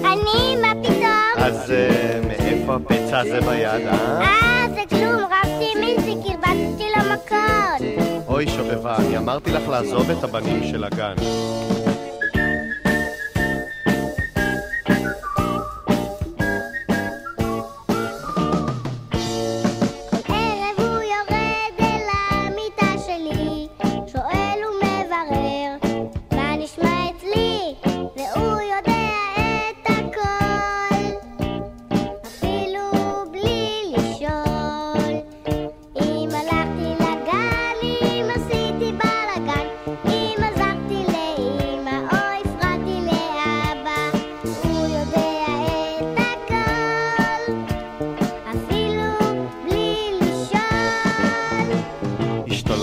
אני 0.00 0.56
מה 0.62 0.72
פתאום? 0.82 1.44
אז 1.44 1.70
אה, 1.70 2.20
מאיפה 2.26 2.74
הפצע 2.74 3.18
הזה 3.18 3.40
ביד, 3.40 3.86
אה? 3.86 4.20
אה 4.20 4.66
זה 4.74 4.80
כלום 4.88 5.14
רבתי 5.14 5.72
עם 5.76 5.82
איציק 5.82 6.18
הרבצתי 6.24 6.84
לו 6.96 7.14
מכות 7.14 8.08
אוי 8.28 8.46
שובבה, 8.48 8.96
אני 8.96 9.18
אמרתי 9.18 9.50
לך 9.50 9.68
לעזוב 9.68 10.10
את 10.10 10.24
הבנים 10.24 10.62
של 10.70 10.84
הגן. 10.84 11.14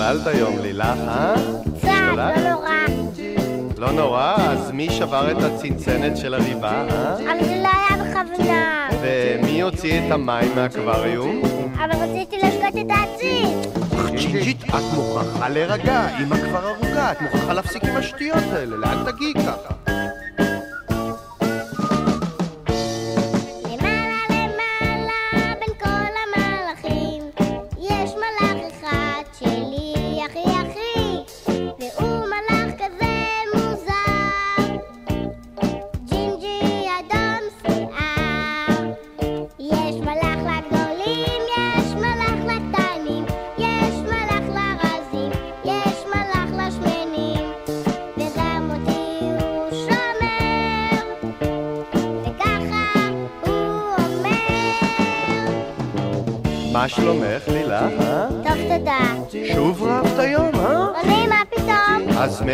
השתוללת 0.05 0.27
היום 0.27 0.59
לילך, 0.59 0.97
אה? 1.07 1.33
קצת? 1.77 1.89
לא 2.15 2.35
נורא. 2.49 2.71
לא 3.77 3.91
נורא, 3.91 4.35
אז 4.37 4.71
מי 4.71 4.89
שבר 4.89 5.31
את 5.31 5.37
הצנצנת 5.43 6.17
של 6.17 6.33
הריבה, 6.33 6.71
אה? 6.71 7.13
אבל 7.13 7.45
זה 7.45 7.63
לא 7.63 7.69
היה 7.69 8.03
בכוונה. 8.03 8.87
ומי 9.01 9.61
הוציא 9.61 9.99
את 9.99 10.11
המים 10.11 10.55
מהאקווריום? 10.55 11.41
אבל 11.75 11.91
רציתי 11.91 12.37
לשקוט 12.37 12.81
את 12.81 12.89
העציץ. 12.89 13.73
ג'ינג'ית, 14.15 14.63
את 14.63 14.93
מוכרחה 14.95 15.49
להירגע, 15.49 16.07
אמא 16.21 16.35
כבר 16.35 16.69
ארוכה, 16.69 17.11
את 17.11 17.21
מוכרחה 17.21 17.53
להפסיק 17.53 17.83
עם 17.83 17.95
השטויות 17.95 18.43
האלה, 18.53 18.77
לאן 18.77 19.11
תגיעי 19.11 19.33
ככה? 19.33 19.91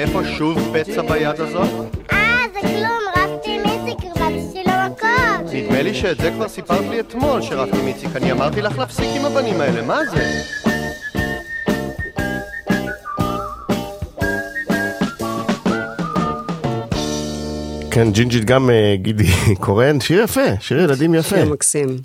מאיפה 0.01 0.21
שוב 0.37 0.57
פצע 0.73 1.01
ביד 1.01 1.41
הזאת? 1.41 1.69
אה 2.11 2.41
זה 2.53 2.59
כלום 2.59 3.01
רבתי 3.17 3.51
עם 3.55 3.61
איציק 3.65 4.05
הרבצתי 4.05 4.63
לו 4.65 4.71
מכות 4.91 5.53
נדמה 5.53 5.81
לי 5.81 5.93
שאת 5.93 6.17
זה 6.17 6.31
כבר 6.31 6.47
סיפרת 6.47 6.85
לי 6.89 6.99
אתמול, 6.99 7.41
שרבתי 7.41 7.77
עם 7.79 7.87
איציק. 7.87 8.15
אני 8.15 8.31
אמרתי 8.31 8.61
לך 8.61 8.77
להפסיק 8.77 9.05
עם 9.15 9.25
הבנים 9.25 9.61
האלה, 9.61 9.81
מה 9.81 9.99
זה? 10.05 10.41
כן, 17.91 18.11
ג'ינג'ית 18.11 18.45
גם 18.45 18.69
אה, 18.69 18.95
גידי 18.95 19.27
קורן, 19.59 19.99
שיר 19.99 20.23
יפה, 20.23 20.55
שיר 20.59 20.79
ילדים 20.79 21.15
יפה. 21.15 21.35
שיר 21.35 21.45
מקסים. 21.53 21.97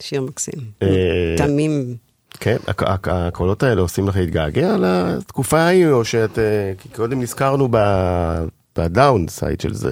שיר 0.00 0.20
מקסים. 0.20 0.60
אה, 0.82 0.88
תמים. 1.36 2.03
כן, 2.44 2.56
הק- 2.66 2.82
הק- 2.82 3.08
הקולות 3.08 3.62
האלה 3.62 3.80
עושים 3.80 4.08
לך 4.08 4.16
להתגעגע 4.16 4.76
לתקופה 4.80 5.58
ההיא, 5.60 5.86
או 5.86 6.04
שאת, 6.04 6.38
אה, 6.38 6.44
כי 6.78 6.88
קודם 6.88 7.20
נזכרנו 7.22 7.68
ב- 7.70 8.44
ב 8.78 8.88
down 8.88 9.28
side 9.28 9.60
של 9.60 9.74
זה. 9.74 9.90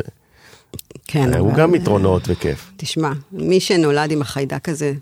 כן, 1.06 1.34
אבל- 1.34 1.50
גם 1.56 1.74
יתרונות 1.74 2.22
וכיף. 2.26 2.70
תשמע, 2.76 3.12
מי 3.32 3.60
שנולד 3.60 4.10
עם 4.10 4.22
החיידק 4.22 4.68
הזה, 4.68 4.92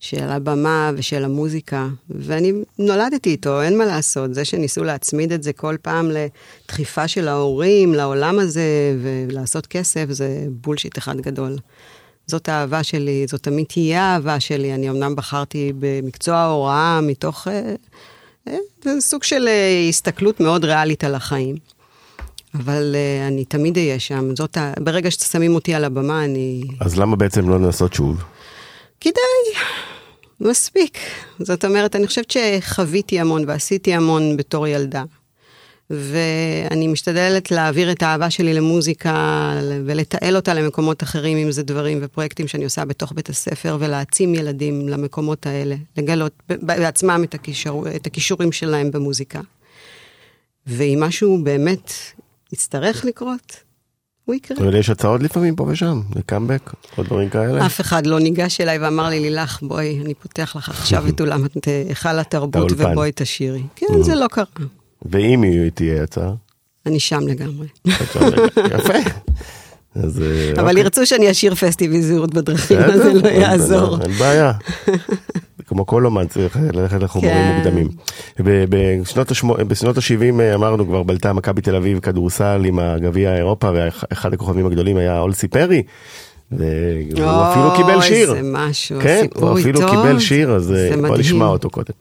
של 0.00 0.22
הבמה 0.28 0.90
ושל 0.96 1.24
המוזיקה, 1.24 1.88
ואני 2.10 2.52
נולדתי 2.78 3.30
איתו, 3.30 3.62
אין 3.62 3.78
מה 3.78 3.84
לעשות. 3.84 4.34
זה 4.34 4.44
שניסו 4.44 4.84
להצמיד 4.84 5.32
את 5.32 5.42
זה 5.42 5.52
כל 5.52 5.76
פעם 5.82 6.10
לדחיפה 6.10 7.08
של 7.08 7.28
ההורים 7.28 7.94
לעולם 7.94 8.38
הזה 8.38 8.62
ולעשות 9.02 9.66
כסף, 9.66 10.04
זה 10.08 10.28
בולשיט 10.50 10.98
אחד 10.98 11.20
גדול. 11.20 11.56
זאת 12.26 12.48
האהבה 12.48 12.82
שלי, 12.82 13.26
זאת 13.28 13.42
תמיד 13.42 13.66
תהיה 13.66 14.02
האהבה 14.02 14.40
שלי. 14.40 14.74
אני 14.74 14.90
אמנם 14.90 15.16
בחרתי 15.16 15.72
במקצוע 15.78 16.36
ההוראה 16.36 17.00
מתוך 17.00 17.48
אה, 17.48 17.74
אה, 18.48 18.56
זה 18.84 19.00
סוג 19.00 19.22
של 19.22 19.48
אה, 19.48 19.86
הסתכלות 19.88 20.40
מאוד 20.40 20.64
ריאלית 20.64 21.04
על 21.04 21.14
החיים. 21.14 21.56
אבל 22.54 22.94
אה, 22.94 23.28
אני 23.28 23.44
תמיד 23.44 23.76
אהיה 23.76 23.98
שם. 23.98 24.36
זאת 24.36 24.56
ה... 24.56 24.72
ברגע 24.80 25.10
ששמים 25.10 25.54
אותי 25.54 25.74
על 25.74 25.84
הבמה, 25.84 26.24
אני... 26.24 26.62
אז 26.80 26.98
למה 26.98 27.16
בעצם 27.16 27.48
לא 27.48 27.60
לנסות 27.60 27.94
שוב? 27.94 28.22
כדאי, 29.00 29.62
מספיק. 30.40 30.98
זאת 31.38 31.64
אומרת, 31.64 31.96
אני 31.96 32.06
חושבת 32.06 32.30
שחוויתי 32.30 33.20
המון 33.20 33.44
ועשיתי 33.46 33.94
המון 33.94 34.36
בתור 34.36 34.66
ילדה. 34.66 35.04
ואני 35.92 36.88
משתדלת 36.88 37.50
להעביר 37.50 37.92
את 37.92 38.02
האהבה 38.02 38.30
שלי 38.30 38.54
למוזיקה 38.54 39.52
ולתעל 39.86 40.36
אותה 40.36 40.54
למקומות 40.54 41.02
אחרים, 41.02 41.38
אם 41.38 41.52
זה 41.52 41.62
דברים 41.62 41.98
ופרויקטים 42.02 42.48
שאני 42.48 42.64
עושה 42.64 42.84
בתוך 42.84 43.12
בית 43.12 43.28
הספר, 43.28 43.76
ולהעצים 43.80 44.34
ילדים 44.34 44.88
למקומות 44.88 45.46
האלה, 45.46 45.76
לגלות 45.96 46.32
בעצמם 46.48 47.20
את, 47.24 47.34
הקישור, 47.34 47.88
את 47.96 48.06
הכישורים 48.06 48.52
שלהם 48.52 48.90
במוזיקה. 48.90 49.40
ואם 50.66 50.98
משהו 51.02 51.40
באמת 51.44 51.92
יצטרך 52.52 53.04
לקרות, 53.04 53.56
הוא 54.24 54.34
יקרה. 54.34 54.58
אבל 54.58 54.74
יש 54.74 54.90
הצעות 54.90 55.22
לפעמים 55.22 55.56
פה 55.56 55.66
ושם, 55.68 56.00
לקאמבק, 56.16 56.72
או 56.98 57.02
דברים 57.02 57.28
כאלה. 57.28 57.66
אף 57.66 57.80
אחד 57.80 58.06
לא 58.06 58.20
ניגש 58.20 58.60
אליי 58.60 58.78
ואמר 58.78 59.08
לי, 59.08 59.20
לילך, 59.20 59.58
בואי, 59.62 60.00
אני 60.04 60.14
פותח 60.14 60.56
לך 60.56 60.68
עכשיו 60.68 61.08
את 61.08 61.20
אולם 61.20 61.44
את 61.44 61.64
היכל 61.64 62.18
התרבות. 62.18 62.72
ובואי 62.76 63.10
תשאירי. 63.14 63.62
כן, 63.76 64.02
זה 64.02 64.14
לא 64.14 64.26
קרה. 64.26 64.44
ואם 65.06 65.42
היא 65.42 65.70
תהיה 65.70 66.02
הצעה? 66.02 66.30
אני 66.86 67.00
שם 67.00 67.20
לגמרי. 67.28 67.66
יפה. 68.74 68.92
אז 69.94 70.22
אה, 70.22 70.52
אבל 70.60 70.68
אוקיי. 70.68 70.80
ירצו 70.82 71.06
שאני 71.06 71.30
אשיר 71.30 71.54
פסטיבי 71.54 72.02
זהירות 72.02 72.34
בדרכים, 72.34 72.78
אז 72.78 73.02
זה 73.02 73.12
לא 73.12 73.28
יעזור. 73.28 74.02
אין 74.02 74.12
בעיה. 74.12 74.52
כמו 75.66 75.86
כל 75.86 76.06
אומן 76.06 76.26
צריך 76.26 76.58
ללכת 76.72 77.00
לחומרים 77.02 77.32
כן. 77.34 77.54
מוקדמים. 77.56 77.88
בשנות 78.68 79.30
השמו- 79.30 79.56
בשנות 79.68 79.98
ה-70 79.98 80.54
אמרנו 80.54 80.86
כבר 80.86 81.02
בלטה 81.02 81.32
מכבי 81.32 81.60
תל 81.62 81.76
אביב 81.76 81.98
כדורסל 81.98 82.62
עם 82.66 82.78
הגביע 82.78 83.36
אירופה 83.36 83.70
ואחד 83.74 84.32
הכוכבים 84.34 84.66
הגדולים 84.66 84.96
היה 84.96 85.20
אולסי 85.20 85.48
פרי. 85.48 85.82
והוא 86.52 86.68
אפילו 87.52 87.72
קיבל 87.76 87.94
אוי, 87.94 88.02
שיר. 88.02 88.30
זה 88.34 88.40
משהו, 88.42 89.00
כן, 89.00 89.18
הסיפור 89.18 89.48
הוא 89.50 89.60
אפילו 89.60 89.80
קיבל 89.90 90.18
שיר, 90.18 90.50
אז 90.56 90.72
אה, 90.72 90.90
בוא. 91.08 91.16
נשמע 91.16 91.46
אותו 91.46 91.70
קודם. 91.70 91.92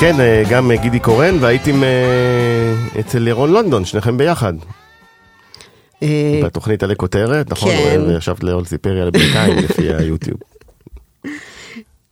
כן, 0.00 0.20
אה, 0.20 0.42
גם 0.50 0.70
אה, 0.70 0.76
גידי 0.76 1.00
קורן, 1.00 1.36
והייתם 1.40 1.84
אה, 1.84 3.00
אצל 3.00 3.28
ירון 3.28 3.52
לונדון, 3.52 3.84
שניכם 3.84 4.16
ביחד. 4.16 4.52
בתוכנית 6.44 6.82
עלי 6.82 6.96
כותרת, 6.96 7.50
נכון? 7.50 7.70
כן. 7.70 8.00
וישבת 8.06 8.42
לאול 8.42 8.64
סיפרי 8.64 9.00
על 9.00 9.08
הברכיים 9.08 9.58
לפי 9.64 9.94
היוטיוב. 9.94 10.40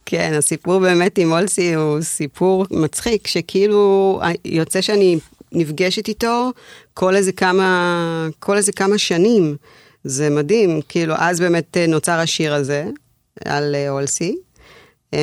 כן, 0.06 0.34
הסיפור 0.38 0.78
באמת 0.78 1.18
עם 1.18 1.32
אולסי 1.32 1.74
הוא 1.74 2.00
סיפור 2.00 2.66
מצחיק, 2.70 3.26
שכאילו 3.26 4.20
יוצא 4.44 4.80
שאני 4.80 5.18
נפגשת 5.52 6.08
איתו 6.08 6.50
כל 6.94 7.16
איזה 7.16 7.32
כמה, 7.32 8.28
כל 8.38 8.56
איזה 8.56 8.72
כמה 8.72 8.98
שנים. 8.98 9.56
זה 10.04 10.30
מדהים, 10.30 10.80
כאילו, 10.88 11.14
אז 11.16 11.40
באמת 11.40 11.76
נוצר 11.88 12.18
השיר 12.18 12.54
הזה 12.54 12.84
על 13.44 13.76
אולסי. 13.88 14.36
אה, 15.14 15.18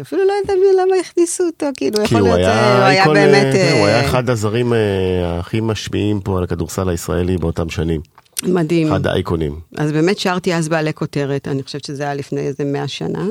אפילו 0.00 0.22
לא 0.24 0.32
יודעת 0.42 0.56
למה 0.80 0.96
הכניסו 1.00 1.44
אותו, 1.44 1.66
כאילו, 1.76 1.96
כי 1.96 2.02
יכול 2.04 2.20
הוא 2.20 2.28
להיות, 2.28 2.40
אה, 2.40 2.86
היה 2.86 3.04
הוא 3.04 3.14
היה 3.14 3.24
אה, 3.24 3.28
באמת 3.28 3.54
הוא 3.78 3.86
היה 3.86 4.06
אחד 4.06 4.30
הזרים 4.30 4.72
אה, 4.72 5.38
הכי 5.38 5.60
משפיעים 5.60 6.20
פה 6.20 6.38
על 6.38 6.44
הכדורסל 6.44 6.88
הישראלי 6.88 7.36
באותם 7.36 7.70
שנים. 7.70 8.00
מדהים. 8.42 8.92
אחד 8.92 9.06
האייקונים. 9.06 9.60
אז 9.76 9.92
באמת 9.92 10.18
שרתי 10.18 10.54
אז 10.54 10.68
בעלי 10.68 10.92
כותרת, 10.92 11.48
אני 11.48 11.62
חושבת 11.62 11.84
שזה 11.84 12.02
היה 12.02 12.14
לפני 12.14 12.40
איזה 12.40 12.64
מאה 12.64 12.88
שנה. 12.88 13.26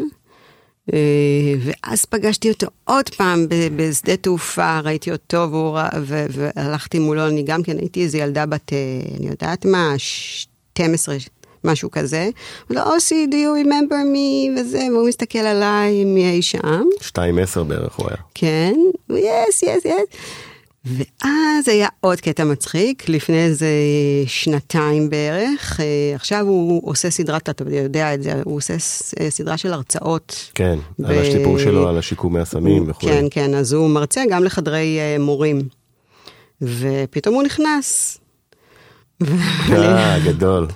אה, 0.94 1.00
ואז 1.60 2.06
פגשתי 2.06 2.50
אותו 2.50 2.68
עוד 2.84 3.10
פעם 3.10 3.46
בשדה 3.76 4.18
תעופה, 4.18 4.80
ראיתי 4.80 5.12
אותו 5.12 5.48
והוא, 5.52 5.80
ו- 6.02 6.26
והלכתי 6.30 7.00
מולו, 7.00 7.28
אני 7.28 7.44
גם 7.44 7.64
כן 7.64 7.78
הייתי 7.78 8.04
איזה 8.04 8.18
ילדה 8.18 8.46
בת, 8.46 8.74
אני 9.20 9.28
יודעת 9.28 9.66
מה, 9.66 9.94
12, 9.98 11.16
משהו 11.64 11.92
כזה. 11.92 12.30
לו, 12.70 12.82
אוסי, 12.82 13.28
do 13.32 13.34
you 13.34 13.66
remember 13.68 13.94
me? 14.16 14.60
וזה, 14.60 14.82
והוא 14.94 15.08
מסתכל 15.08 15.40
עליי 15.40 16.04
מאי 16.06 16.42
שם. 16.42 16.84
2-10 17.00 17.64
בערך 17.68 17.96
הוא 17.96 18.08
היה. 18.08 18.18
כן, 18.36 18.74
יס, 19.10 19.64
יס, 19.64 19.86
יס. 19.86 20.18
ואז 20.86 21.68
היה 21.68 21.88
עוד 22.00 22.22
קטע 22.22 22.44
מצחיק, 22.44 23.10
לפני 23.10 23.46
איזה 23.46 23.68
שנתיים 24.26 25.10
בערך. 25.10 25.80
אה, 25.80 25.86
עכשיו 26.16 26.46
הוא 26.46 26.90
עושה 26.90 27.10
סדרת, 27.10 27.50
אתה 27.50 27.64
יודע 27.70 28.14
את 28.14 28.24
זה, 28.24 28.34
הוא 28.44 28.58
עושה 28.58 28.74
אה, 29.20 29.30
סדרה 29.30 29.58
של 29.58 29.74
הרצאות. 29.74 30.50
כן, 30.56 30.80
ב- 31.00 31.06
על 31.06 31.20
הסיפור 31.20 31.60
שלו, 31.60 31.90
על 31.90 31.98
השיקומי 31.98 32.40
הסמים 32.40 32.84
וכו'. 32.90 33.08
כן, 33.08 33.26
כן, 33.32 33.54
אז 33.54 33.74
הוא 33.74 33.90
מרצה 33.90 34.24
גם 34.30 34.44
לחדרי 34.44 34.98
אה, 35.00 35.16
מורים. 35.20 35.62
ופתאום 36.62 37.36
הוא 37.36 37.44
נכנס. 37.44 38.18
אה, 39.72 40.20
גדול. 40.26 40.68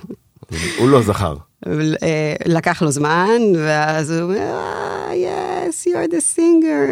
הוא 0.78 0.88
לא 0.88 1.02
זכר. 1.02 1.34
אה, 1.66 2.34
לקח 2.46 2.82
לו 2.82 2.90
זמן, 2.90 3.38
ואז 3.56 4.10
הוא 4.10 4.22
אומר, 4.22 4.38
אה, 4.38 5.10
yes, 5.12 5.86
you're 5.86 6.10
the 6.12 6.36
singer, 6.36 6.88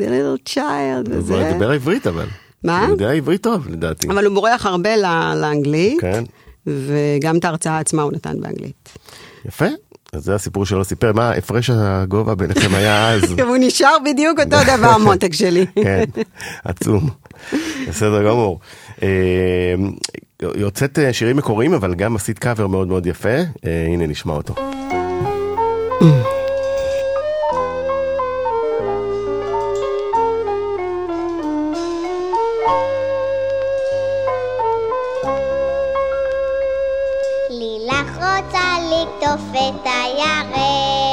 the 0.00 0.04
little 0.04 0.52
child, 0.54 1.10
הוא 1.10 1.18
וזה. 1.18 1.50
מדבר 1.52 1.70
עברית 1.70 2.06
אבל. 2.06 2.26
מה? 2.64 2.80
הוא 2.84 2.90
יודע 2.90 3.10
עברית 3.10 3.42
טוב 3.42 3.68
לדעתי. 3.68 4.08
אבל 4.08 4.26
הוא 4.26 4.34
בורח 4.34 4.66
הרבה 4.66 4.96
לאנגלית, 5.36 6.00
כן. 6.00 6.24
וגם 6.66 7.36
את 7.36 7.44
ההרצאה 7.44 7.78
עצמה 7.78 8.02
הוא 8.02 8.12
נתן 8.12 8.40
באנגלית. 8.40 8.88
יפה. 9.46 9.66
אז 10.12 10.24
זה 10.24 10.34
הסיפור 10.34 10.66
שלו 10.66 10.84
סיפר, 10.84 11.12
מה 11.12 11.30
הפרש 11.30 11.70
הגובה 11.74 12.34
ביניכם 12.34 12.74
היה 12.74 13.12
אז? 13.12 13.22
והוא 13.36 13.56
נשאר 13.60 13.96
בדיוק 14.04 14.38
אותו 14.40 14.56
דבר, 14.76 14.88
המותק 15.00 15.32
שלי. 15.32 15.66
כן, 15.74 16.04
עצום. 16.64 17.08
בסדר 17.88 18.28
גמור. 18.28 18.60
יוצאת 20.42 20.98
אה, 20.98 21.12
שירים 21.12 21.36
מקוריים, 21.36 21.74
אבל 21.74 21.94
גם 21.94 22.16
עשית 22.16 22.38
קאבר 22.38 22.66
מאוד 22.66 22.88
מאוד 22.88 23.06
יפה. 23.06 23.28
אה, 23.66 23.86
הנה 23.86 24.06
נשמע 24.06 24.34
אותו. 24.34 24.54
לילך 37.50 38.16
רוצה 38.16 38.76
לקטוף 38.90 39.50
את 39.52 39.86
הירח, 39.86 41.05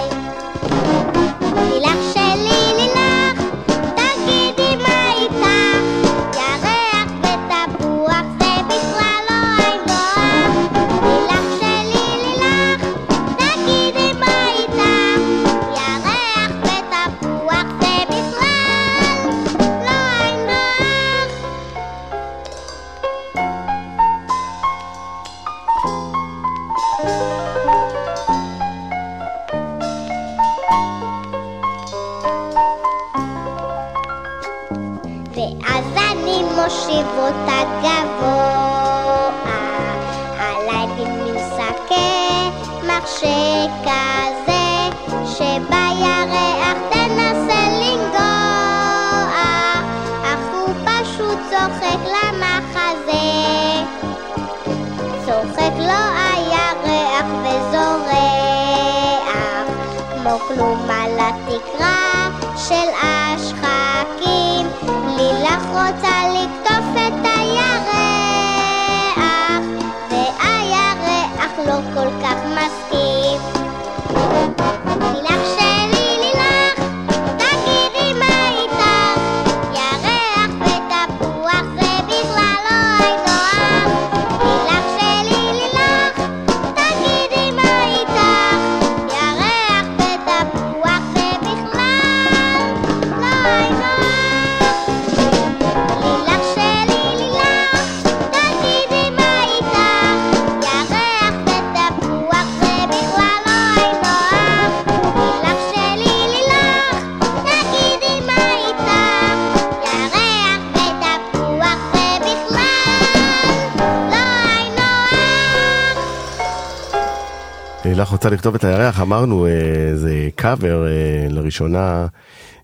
לכתוב 118.46 118.54
את 118.54 118.64
הירח, 118.64 119.00
אמרנו, 119.00 119.46
אה, 119.46 119.96
זה 119.96 120.28
קאבר 120.34 120.86
אה, 120.86 121.28
לראשונה 121.30 122.06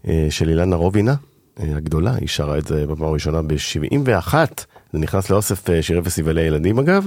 אה, 0.09 0.27
של 0.31 0.49
אילנה 0.49 0.77
רובינה 0.77 1.15
הגדולה, 1.57 2.15
היא 2.15 2.29
שרה 2.29 2.59
את 2.59 2.67
זה 2.67 2.87
בפעם 2.87 3.03
הראשונה 3.09 3.43
ב-71, 3.43 4.35
זה 4.93 4.99
נכנס 4.99 5.31
לאוסף 5.31 5.81
שירי 5.81 6.03
פסטיבלי 6.03 6.43
ילדים 6.43 6.79
אגב, 6.79 7.07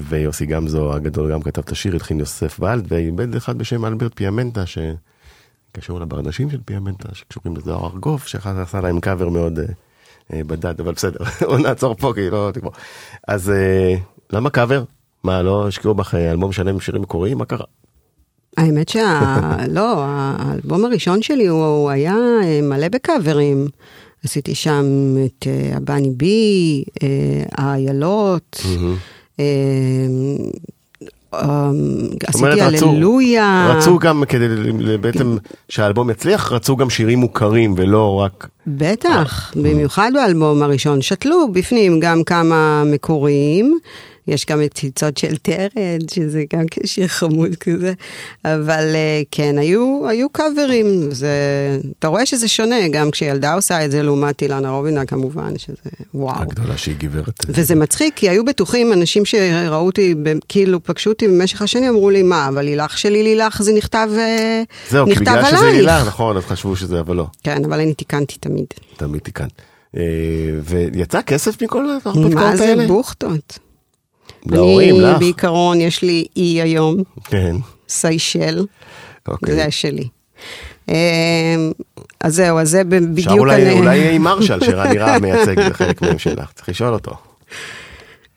ויוסי 0.00 0.46
גמזו 0.46 0.94
הגדול 0.94 1.32
גם 1.32 1.42
כתב 1.42 1.60
את 1.60 1.72
השיר, 1.72 1.96
התחיל 1.96 2.20
יוסף 2.20 2.60
ולד, 2.60 2.84
ואיבד 2.88 3.36
אחד 3.36 3.58
בשם 3.58 3.84
אלברט 3.84 4.14
פיאמנטה, 4.14 4.64
שקשור 4.66 6.00
לברנשים 6.00 6.50
של 6.50 6.60
פיאמנטה, 6.64 7.08
שקשורים 7.14 7.56
לזוהר 7.56 7.86
ארגוב, 7.86 8.22
שאחד 8.26 8.58
עשה 8.58 8.80
להם 8.80 9.00
קאבר 9.00 9.28
מאוד 9.28 9.58
בדד, 10.30 10.80
אבל 10.80 10.92
בסדר, 10.92 11.18
נעצור 11.64 11.94
פה, 11.94 12.12
כי 12.14 12.30
לא 12.30 12.50
תגמור. 12.54 12.72
אז 13.28 13.52
למה 14.32 14.50
קאבר? 14.50 14.84
מה, 15.24 15.42
לא 15.42 15.68
השקיעו 15.68 15.94
בך 15.94 16.14
אלבום 16.14 16.52
שלם 16.52 16.68
עם 16.68 16.80
שירים 16.80 17.02
מקוריים? 17.02 17.38
מה 17.38 17.44
קרה? 17.44 17.64
האמת 18.56 18.88
שה... 18.88 19.20
לא, 19.76 19.94
האלבום 20.06 20.84
הראשון 20.84 21.22
שלי 21.22 21.46
הוא, 21.46 21.64
הוא 21.64 21.90
היה 21.90 22.16
אה, 22.42 22.60
מלא 22.62 22.88
בקאברים. 22.88 23.68
עשיתי 24.24 24.54
שם 24.54 24.84
את 25.24 25.46
אה, 25.46 25.76
הבני 25.76 26.10
בי, 26.16 26.84
אה, 27.02 27.08
האיילות, 27.52 28.62
אה, 29.40 29.44
עשיתי 32.26 32.60
רצו- 32.60 32.88
הללויה. 32.88 33.74
רצו 33.76 33.98
גם 33.98 34.22
כדי 34.28 34.46
בעצם 35.00 35.36
שהאלבום 35.68 36.10
יצליח, 36.10 36.52
רצו 36.52 36.76
גם 36.76 36.90
שירים 36.90 37.18
מוכרים 37.18 37.74
ולא 37.76 38.14
רק... 38.14 38.48
בטח, 38.66 39.52
במיוחד 39.56 40.10
באלבום 40.14 40.62
הראשון. 40.62 41.02
שתלו 41.02 41.52
בפנים 41.52 42.00
גם 42.00 42.24
כמה 42.24 42.82
מקוריים. 42.86 43.78
יש 44.28 44.46
גם 44.46 44.62
את 44.62 44.74
ציצות 44.74 45.16
של 45.16 45.36
תרד, 45.36 46.10
שזה 46.10 46.44
גם 46.52 46.64
שיר 46.84 47.08
חמוד 47.08 47.56
כזה, 47.56 47.92
אבל 48.44 48.94
אה, 48.94 49.22
כן, 49.30 49.58
היו, 49.58 50.02
היו 50.08 50.28
קאברים, 50.28 51.10
זה, 51.10 51.28
אתה 51.98 52.08
רואה 52.08 52.26
שזה 52.26 52.48
שונה, 52.48 52.88
גם 52.88 53.10
כשילדה 53.10 53.54
עושה 53.54 53.84
את 53.84 53.90
זה 53.90 54.02
לעומת 54.02 54.42
אילנה 54.42 54.70
רובינה 54.70 55.06
כמובן, 55.06 55.58
שזה 55.58 55.90
וואו. 56.14 56.42
הגדולה 56.42 56.76
שהיא 56.76 56.96
גברת. 56.98 57.44
וזה 57.48 57.74
מצחיק, 57.74 58.14
כי 58.16 58.28
היו 58.28 58.44
בטוחים, 58.44 58.92
אנשים 58.92 59.24
שראו 59.24 59.86
אותי, 59.86 60.14
כאילו 60.48 60.84
פגשו 60.84 61.10
אותי 61.10 61.28
במשך 61.28 61.62
השנים, 61.62 61.88
אמרו 61.88 62.10
לי, 62.10 62.22
מה, 62.22 62.48
אבל 62.48 62.64
לילך 62.64 62.98
שלי 62.98 63.22
לילך 63.22 63.62
זה 63.62 63.72
נכתב, 63.72 64.08
אה, 64.18 64.62
זהו, 64.90 65.06
כי 65.06 65.14
בגלל 65.14 65.44
שזה 65.44 65.58
עלייך. 65.58 65.74
הילה, 65.74 66.04
נכון, 66.06 66.36
אז 66.36 66.42
חשבו 66.42 66.76
שזה, 66.76 67.00
אבל 67.00 67.16
לא, 67.16 67.26
כן, 67.42 67.64
אבל 67.64 67.80
אני 67.80 67.94
תיקנתי 67.94 68.36
תמיד. 68.40 68.66
תמיד 68.96 69.20
תיקן. 69.20 69.46
אה, 69.96 70.02
ויצא 70.64 71.22
כסף 71.22 71.62
מכל 71.62 71.90
ההרפתקאות 71.90 72.34
מה 72.34 72.56
זה 72.56 72.64
האלה? 72.64 72.86
בוכטות? 72.86 73.58
להורים, 74.46 74.94
אני 74.94 75.04
לך. 75.04 75.18
בעיקרון, 75.18 75.80
יש 75.80 76.02
לי 76.02 76.24
אי 76.36 76.62
היום, 76.62 76.96
כן, 77.24 77.56
סיישל, 77.88 78.64
אוקיי. 79.28 79.54
זה 79.54 79.70
שלי. 79.70 80.08
אה, 80.88 80.94
אז 82.20 82.34
זהו, 82.34 82.58
אז 82.58 82.70
זה 82.70 82.84
בדיוק... 82.84 83.28
אולי 83.38 83.62
אני- 83.62 83.78
אולי 83.78 84.14
עם 84.14 84.22
מרשל, 84.28 84.64
שרני 84.64 84.98
רהב 84.98 85.22
מייצג, 85.22 85.72
חלק 85.72 86.02
מהם 86.02 86.18
שלך, 86.18 86.52
צריך 86.52 86.68
לשאול 86.68 86.92
אותו. 86.94 87.12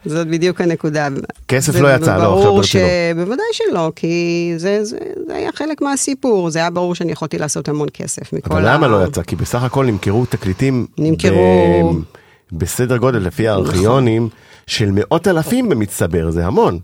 זאת 0.06 0.28
בדיוק 0.28 0.62
הנקודה. 0.62 1.08
כסף 1.48 1.76
לא 1.76 1.96
יצא, 1.96 2.18
לא, 2.18 2.22
עכשיו 2.24 2.32
ברור 2.32 2.58
ברצינות. 2.58 2.88
שבוודאי 3.16 3.46
שלא, 3.54 3.92
כי 3.96 4.14
זה, 4.58 4.84
זה, 4.84 4.98
זה 5.28 5.36
היה 5.36 5.50
חלק 5.56 5.82
מהסיפור, 5.82 6.50
זה 6.50 6.60
היה 6.60 6.70
ברור 6.70 6.96
שאני 6.96 7.12
יכולתי 7.12 7.38
לעשות 7.38 7.70
המון 7.70 7.88
כסף 7.94 8.34
מכל 8.34 8.52
אבל 8.56 8.68
ה... 8.68 8.74
למה 8.74 8.88
לא 8.88 9.06
יצא? 9.06 9.22
כי 9.22 9.36
בסך 9.36 9.64
הכל 9.64 9.86
נמכרו 9.86 10.26
תקליטים... 10.26 10.86
נמכרו- 10.98 11.94
ב- 11.94 12.16
בסדר 12.52 12.98
גודל 12.98 13.20
לפי 13.20 13.48
הארכיונים 13.48 14.30
של 14.68 14.90
מאות 14.94 15.28
אלפים 15.28 15.70
במצטבר, 15.70 16.32
זה 16.32 16.46
המון. 16.46 16.80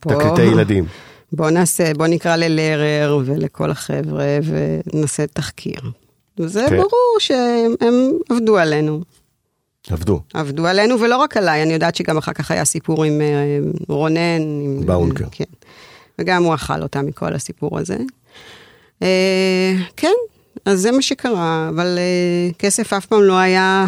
תקליטי 0.00 0.42
ילדים. 0.42 0.86
בוא 1.32 1.50
נעשה, 1.50 1.94
בוא 1.94 2.06
נקרא 2.06 2.36
ללרר 2.36 3.18
ולכל 3.24 3.70
החבר'ה 3.70 4.24
ונעשה 4.44 5.26
תחקיר. 5.26 5.80
וזה 6.38 6.66
כן. 6.68 6.76
ברור 6.76 7.16
שהם 7.18 7.72
עבדו 8.30 8.58
עלינו. 8.58 9.00
עבדו. 9.90 10.20
עבדו 10.34 10.66
עלינו, 10.66 11.00
ולא 11.00 11.16
רק 11.16 11.36
עליי, 11.36 11.62
אני 11.62 11.72
יודעת 11.72 11.94
שגם 11.94 12.16
אחר 12.16 12.32
כך 12.32 12.50
היה 12.50 12.64
סיפור 12.64 13.04
עם 13.04 13.20
אה, 13.20 13.58
רונן. 13.88 14.40
עם, 14.40 14.86
באונקר. 14.86 15.24
כן. 15.30 15.44
וגם 16.18 16.44
הוא 16.44 16.54
אכל 16.54 16.82
אותה 16.82 17.02
מכל 17.02 17.34
הסיפור 17.34 17.78
הזה. 17.78 17.96
אה, 19.02 19.72
כן, 19.96 20.12
אז 20.64 20.80
זה 20.80 20.92
מה 20.92 21.02
שקרה, 21.02 21.68
אבל 21.68 21.98
אה, 21.98 22.52
כסף 22.58 22.92
אף 22.92 23.06
פעם 23.06 23.22
לא 23.22 23.38
היה... 23.38 23.86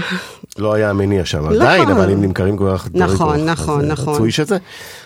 לא 0.59 0.75
היה 0.75 0.91
המניע 0.91 1.25
שם, 1.25 1.39
נכון. 1.45 1.57
עדיין, 1.57 1.89
אבל 1.91 2.11
אם 2.11 2.23
נמכרים 2.23 2.57
דברים 2.57 2.79
נכון, 2.95 3.39
כך, 3.39 3.45
נכון, 3.45 3.81
אז, 3.81 3.87
אה, 3.87 3.93
נכון. 3.93 4.15
רצוי 4.15 4.31
שזה. 4.33 4.57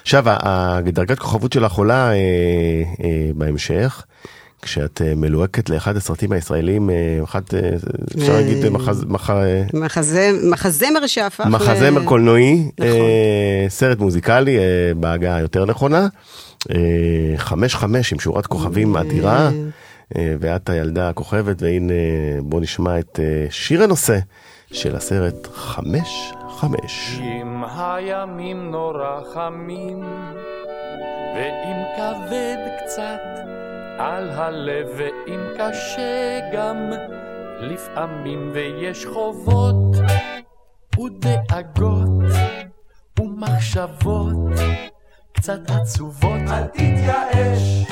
עכשיו, 0.03 0.25
הדרגת 0.27 1.19
כוכבות 1.19 1.53
שלך 1.53 1.73
עולה 1.73 2.11
אה, 2.11 2.15
אה, 3.05 3.31
בהמשך, 3.35 4.03
כשאת 4.63 5.03
אה, 5.05 5.13
מלוהקת 5.17 5.71
לאחד 5.71 5.97
הסרטים 5.97 6.33
הישראלים, 6.33 6.91
אה, 6.91 6.95
אחד, 7.25 7.41
אפשר 8.19 8.33
להגיד, 8.33 8.67
מחז- 8.67 9.05
מח- 9.09 9.31
מחזה, 9.75 10.31
מחזמר 10.51 11.07
שהפך 11.07 11.45
ל... 11.47 11.49
מחזמר 11.49 12.05
קולנועי, 12.05 12.71
נכון. 12.79 12.91
סרט 13.69 13.99
מוזיקלי, 13.99 14.57
בהגה 14.97 15.37
היותר 15.37 15.65
נכונה, 15.67 16.09
חמש 17.37 17.75
חמש 17.75 18.13
עם 18.13 18.21
שורת 18.21 18.47
כוכבים 18.47 18.97
אדירה, 18.97 19.51
ואת 20.41 20.69
הילדה 20.71 21.09
הכוכבת, 21.09 21.63
והנה 21.63 21.93
בוא 22.43 22.61
נשמע 22.61 22.99
את 22.99 23.21
שיר 23.51 23.83
הנושא 23.83 24.19
של 24.73 24.97
הסרט 24.97 25.47
חמש 25.53 26.33
חמש. 26.61 27.21
אם 27.21 27.65
הימים 27.77 28.71
נורא 28.71 29.21
חמים, 29.35 30.01
ואם 31.35 31.77
כבד 31.97 32.57
קצת 32.85 33.21
על 33.99 34.31
הלב, 34.31 34.87
ואם 34.97 35.41
קשה 35.59 36.41
גם 36.53 36.77
לפעמים, 37.61 38.51
ויש 38.55 39.07
חובות 39.07 39.97
ודאגות 40.99 42.09
ומחשבות 43.21 44.37
קצת 45.33 45.71
עצובות. 45.71 46.41
אל 46.51 46.67
תתייאש, 46.67 47.87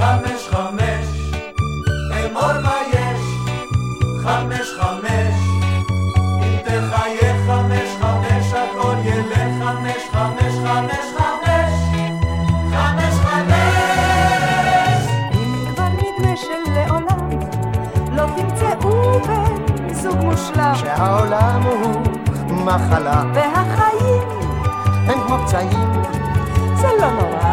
חמש 0.00 0.48
חמש, 0.50 1.06
אמור 2.24 2.52
מה 2.62 2.78
יש, 2.92 3.20
חמש 4.22 4.68
חמש. 4.80 5.01
מושלם, 20.56 20.74
שהעולם 20.74 21.62
הוא 21.62 22.02
מחלה, 22.64 23.22
והחיים 23.34 24.22
הם 25.08 25.20
כמו 25.26 25.38
פצעים, 25.46 25.92
זה 26.76 26.88
לא 27.00 27.10
נורא. 27.10 27.51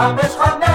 חמש 0.00 0.36
חמש 0.38 0.69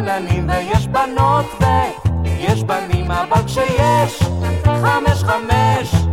בעננים 0.00 0.48
ויש 0.48 0.86
בנות 0.86 1.46
ויש 2.24 2.62
בנים 2.62 3.10
אבל 3.10 3.42
כשיש 3.46 4.22
חמש 4.64 5.24
חמש 5.24 6.05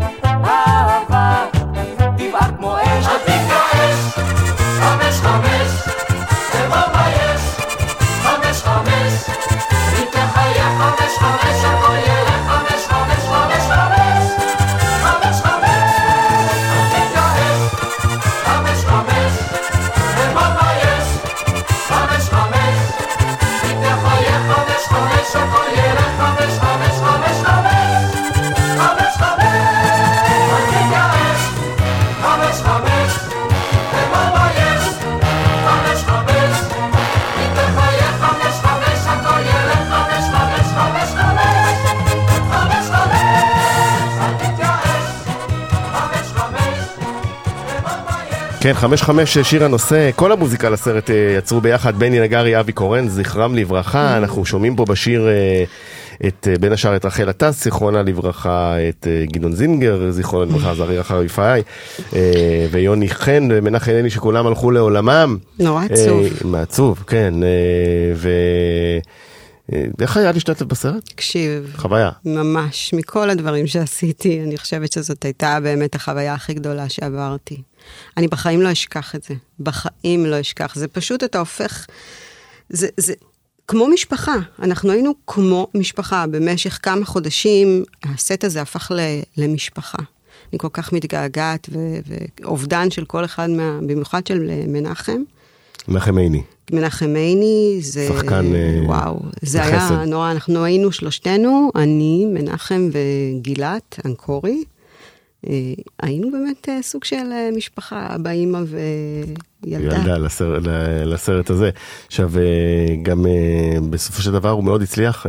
כן, 48.64 48.74
חמש 48.74 49.02
חמש 49.02 49.38
שיר 49.38 49.66
הנושא, 49.66 50.10
כל 50.16 50.32
המוזיקה 50.32 50.70
לסרט 50.70 51.10
אה, 51.10 51.36
יצרו 51.38 51.62
ביחד 51.62 52.00
בני 52.00 52.20
נגרי, 52.20 52.60
אבי 52.60 52.72
קורן, 52.72 53.08
זכרם 53.08 53.56
לברכה. 53.56 54.18
אנחנו 54.18 54.46
שומעים 54.46 54.76
פה 54.76 54.86
בשיר 54.86 55.28
אה, 55.28 55.64
את, 56.28 56.48
אה, 56.52 56.58
בין 56.60 56.72
השאר 56.72 56.96
את 56.96 57.06
רחל 57.06 57.30
עטס, 57.30 57.64
זיכרונה 57.64 58.02
לברכה, 58.04 58.76
את 58.90 59.08
אה, 59.08 59.26
גדעון 59.32 59.54
זינגר, 59.54 60.12
זיכרונה 60.12 60.46
לברכה, 60.46 60.76
זרעיר 60.76 61.02
אחר 61.02 61.24
יפאי, 61.24 61.62
אה, 62.16 62.68
ויוני 62.72 63.10
חן 63.10 63.48
ומנחם 63.52 63.92
עיני 63.92 64.10
שכולם 64.10 64.48
הלכו 64.48 64.72
לעולמם. 64.72 65.38
נורא 65.60 65.86
עצוב. 65.86 66.24
אה, 66.24 66.30
מעצוב, 66.44 67.04
כן. 67.08 67.34
אה, 67.44 67.50
ו... 68.16 68.30
אה, 69.74 69.86
איך 70.02 70.18
היה 70.18 70.32
להשתתף 70.32 70.66
בסרט? 70.66 71.06
תקשיב, 71.06 71.74
חוויה. 71.76 72.10
ממש, 72.26 72.94
מכל 72.94 73.30
הדברים 73.30 73.68
שעשיתי, 73.68 74.42
אני 74.44 74.58
חושבת 74.58 74.92
שזאת 74.92 75.24
הייתה 75.24 75.60
באמת 75.64 75.96
החוויה 75.96 76.34
הכי 76.34 76.54
גדולה 76.54 76.90
שעברתי. 76.90 77.62
אני 78.18 78.28
בחיים 78.28 78.62
לא 78.62 78.72
אשכח 78.72 79.16
את 79.16 79.24
זה. 79.24 79.34
בחיים 79.60 80.26
לא 80.26 80.42
אשכח. 80.42 80.76
זה 80.76 80.88
פשוט, 80.88 81.24
אתה 81.24 81.40
הופך... 81.40 81.86
זה, 82.70 82.88
זה 82.98 83.14
כמו 83.68 83.88
משפחה. 83.88 84.36
אנחנו 84.60 84.92
היינו 84.92 85.14
כמו 85.28 85.68
משפחה. 85.76 86.28
במשך 86.28 86.80
כמה 86.82 87.06
חודשים, 87.06 87.84
הסט 88.04 88.44
הזה 88.44 88.62
הפך 88.62 88.92
ל, 88.92 89.00
למשפחה. 89.38 89.98
אני 90.54 90.60
כל 90.60 90.68
כך 90.74 90.94
מתגעגעת, 90.94 91.70
ו- 91.72 92.00
ואובדן 92.42 92.92
של 92.92 93.06
כל 93.06 93.26
אחד, 93.26 93.50
מה, 93.50 93.80
במיוחד 93.82 94.28
של 94.28 94.52
מנחם. 94.68 95.22
מנחם 95.88 96.18
עיני. 96.18 96.42
מנחם 96.72 97.16
עיני, 97.16 97.78
זה... 97.82 98.08
שחקן, 98.08 98.56
אה, 98.56 98.82
וואו, 98.86 99.20
זה 99.42 99.60
בחסד. 99.60 99.74
היה 99.74 100.06
נורא, 100.06 100.32
אנחנו 100.32 100.64
היינו 100.64 100.92
שלושתנו, 100.92 101.72
אני, 101.76 102.26
מנחם 102.26 102.90
וגילת, 102.92 104.00
אנקורי. 104.06 104.64
אה, 105.50 105.54
היינו 106.04 106.32
באמת 106.32 106.70
אה, 106.70 106.80
סוג 106.82 107.04
של 107.04 107.16
אה, 107.32 107.50
משפחה, 107.58 108.08
אבא, 108.16 108.30
אימא 108.30 108.60
וילדה. 109.66 109.96
ילדה 109.96 110.18
לסרט, 110.18 110.64
ל- 110.68 111.14
לסרט 111.14 111.50
הזה. 111.50 111.70
עכשיו, 112.08 112.32
גם 113.04 113.26
בסופו 113.90 114.22
של 114.22 114.32
דבר 114.32 114.50
הוא 114.50 114.64
מאוד 114.64 114.82
הצליח 114.82 115.26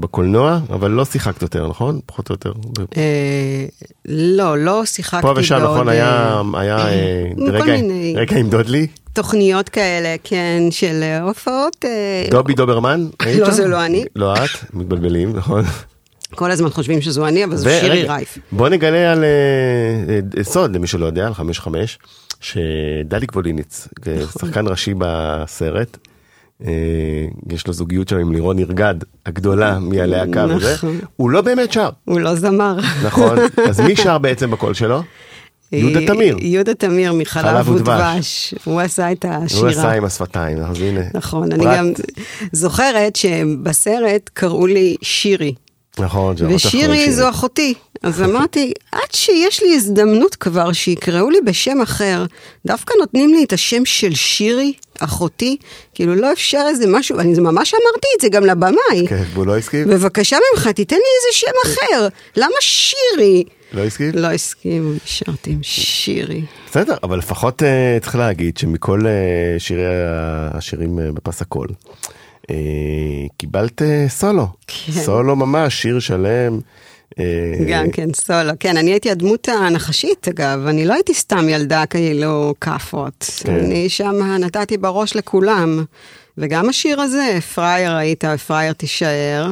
בקולנוע, 0.00 0.58
אבל 0.70 0.90
לא 0.90 1.04
שיחקת 1.04 1.42
יותר, 1.42 1.68
נכון? 1.68 2.00
פחות 2.06 2.30
או 2.30 2.34
יותר. 2.34 2.52
לא, 4.08 4.58
לא 4.58 4.84
שיחקתי 4.84 5.22
פה 5.22 5.32
ושם, 5.36 5.58
בעוד, 5.60 5.74
נכון, 5.74 5.88
היה, 5.88 6.42
היה 6.54 6.76
רגע, 7.38 7.64
מיני- 7.64 8.14
רגע 8.16 8.36
עם 8.36 8.50
דודלי, 8.50 8.86
תוכניות 9.12 9.68
כאלה, 9.68 10.16
כן, 10.24 10.62
של 10.70 11.02
הופעות. 11.22 11.84
דובי 12.30 12.54
דוברמן. 12.54 13.06
לא? 13.38 13.50
זה 13.50 13.68
לא 13.68 13.84
אני. 13.86 14.04
לא 14.16 14.34
את, 14.34 14.40
מתבלבלים, 14.74 15.36
נכון. 15.36 15.64
כל 16.34 16.50
הזמן 16.50 16.70
חושבים 16.70 17.00
שזו 17.00 17.26
אני, 17.26 17.44
אבל 17.44 17.56
זו 17.56 17.70
שירי 17.80 18.02
רייף. 18.02 18.38
בוא 18.52 18.68
נגלה 18.68 19.12
על 19.12 19.24
אה, 19.24 20.20
אה, 20.38 20.44
סוד 20.44 20.76
למי 20.76 20.86
שלא 20.86 21.06
יודע, 21.06 21.26
על 21.26 21.34
חמש 21.34 21.60
חמש, 21.60 21.98
שדליק 22.40 23.36
ווליניץ, 23.36 23.88
אה, 24.06 24.14
נכון. 24.22 24.48
שחקן 24.48 24.68
ראשי 24.68 24.94
בסרט, 24.98 25.96
יש 27.50 27.66
לו 27.66 27.72
זוגיות 27.72 28.08
שם 28.08 28.16
עם 28.16 28.32
לירון 28.32 28.58
ירגד, 28.58 28.94
הגדולה 29.26 29.78
מהלהקה 29.78 30.46
וזה, 30.48 30.74
נכון. 30.74 30.98
הוא 31.16 31.30
לא 31.30 31.40
באמת 31.40 31.72
שר, 31.72 31.88
הוא 32.04 32.20
לא 32.20 32.34
זמר. 32.34 32.76
נכון? 33.04 33.38
אז 33.68 33.80
מי 33.80 33.96
שר 33.96 34.18
בעצם 34.18 34.50
בקול 34.50 34.74
שלו? 34.74 35.02
יהודה 35.72 36.06
תמיר. 36.06 36.36
יהודה 36.40 36.74
תמיר 36.74 37.12
מחלב 37.12 37.44
חלב 37.44 37.68
ודבש. 37.68 38.54
הוא 38.64 38.80
עשה 38.80 39.12
את 39.12 39.24
השירה. 39.28 39.60
הוא 39.60 39.68
עשה 39.68 39.92
עם 39.92 40.04
השפתיים, 40.04 40.58
אז 40.58 40.80
הנה. 40.80 41.00
נכון, 41.14 41.52
אני. 41.52 41.64
גם 41.64 41.92
זוכרת 42.52 43.16
שבסרט 43.16 44.30
קראו 44.34 44.66
לי 44.66 44.96
שירי, 45.02 45.54
נכון, 46.00 46.36
זה 46.36 46.48
ושירי 46.48 47.04
שיר. 47.04 47.12
זו 47.12 47.28
אחותי. 47.28 47.74
אז 48.02 48.22
אמרתי, 48.22 48.72
עד 48.92 49.12
שיש 49.12 49.62
לי 49.62 49.74
הזדמנות 49.74 50.34
כבר 50.34 50.72
שיקראו 50.72 51.30
לי 51.30 51.38
בשם 51.44 51.80
אחר, 51.80 52.24
דווקא 52.66 52.94
נותנים 53.00 53.34
לי 53.34 53.44
את 53.44 53.52
השם 53.52 53.84
של 53.84 54.14
שירי? 54.14 54.72
אחותי, 55.00 55.56
כאילו 55.94 56.14
לא 56.14 56.32
אפשר 56.32 56.62
איזה 56.68 56.84
משהו, 56.88 57.18
אני 57.18 57.40
ממש 57.40 57.74
אמרתי 57.74 58.08
את 58.16 58.20
זה 58.20 58.28
גם 58.28 58.46
לבמאי. 58.46 59.08
כן, 59.08 59.22
והוא 59.32 59.46
לא 59.46 59.56
הסכים? 59.56 59.88
בבקשה 59.88 60.36
ממך, 60.54 60.68
תיתן 60.68 60.96
לי 60.96 61.02
איזה 61.02 61.38
שם 61.38 61.70
אחר. 61.72 62.08
למה 62.36 62.56
שירי? 62.60 63.44
לא 63.72 63.84
הסכים? 63.84 64.10
לא 64.14 64.26
הסכים, 64.26 64.96
נשארתי 65.04 65.50
עם 65.50 65.62
שירי. 65.62 66.42
בסדר, 66.70 66.96
אבל 67.02 67.18
לפחות 67.18 67.62
אה, 67.62 67.98
צריך 68.02 68.16
להגיד 68.16 68.56
שמכל 68.56 69.06
אה, 69.06 69.58
שירי 69.58 69.84
השירים 70.52 70.98
אה, 70.98 71.12
בפס 71.12 71.42
הקול, 71.42 71.68
קיבלת 73.36 73.82
אה, 73.82 74.04
סולו. 74.08 74.46
כן. 74.66 74.92
סולו 74.92 75.36
ממש, 75.36 75.82
שיר 75.82 75.98
שלם. 75.98 76.60
אה, 77.18 77.24
גם 77.68 77.90
כן, 77.90 78.08
סולו. 78.14 78.52
כן, 78.60 78.76
אני 78.76 78.90
הייתי 78.90 79.10
הדמות 79.10 79.48
הנחשית, 79.48 80.28
אגב, 80.28 80.66
אני 80.66 80.84
לא 80.84 80.94
הייתי 80.94 81.14
סתם 81.14 81.48
ילדה 81.48 81.86
כאילו 81.86 82.54
כאפות. 82.60 83.30
כן. 83.44 83.54
אני 83.54 83.88
שם 83.88 84.22
נתתי 84.40 84.76
בראש 84.76 85.16
לכולם. 85.16 85.84
וגם 86.38 86.68
השיר 86.68 87.00
הזה, 87.00 87.38
פראייר 87.54 87.94
היית, 87.94 88.24
פראייר 88.24 88.72
תישאר. 88.72 89.50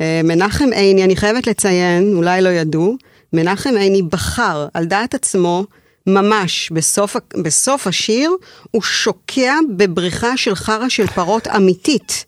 אה, 0.00 0.20
מנחם 0.24 0.72
עיני, 0.72 1.04
אני 1.04 1.16
חייבת 1.16 1.46
לציין, 1.46 2.12
אולי 2.16 2.42
לא 2.42 2.48
ידעו, 2.48 2.96
מנחם 3.32 3.74
עיני 3.78 4.02
בחר 4.02 4.66
על 4.74 4.84
דעת 4.84 5.14
עצמו, 5.14 5.64
ממש 6.08 6.70
בסוף, 6.70 7.16
בסוף 7.42 7.86
השיר, 7.86 8.30
הוא 8.70 8.82
שוקע 8.82 9.54
בבריחה 9.76 10.36
של 10.36 10.54
חרא 10.54 10.88
של 10.88 11.06
פרות 11.06 11.48
אמיתית. 11.48 12.24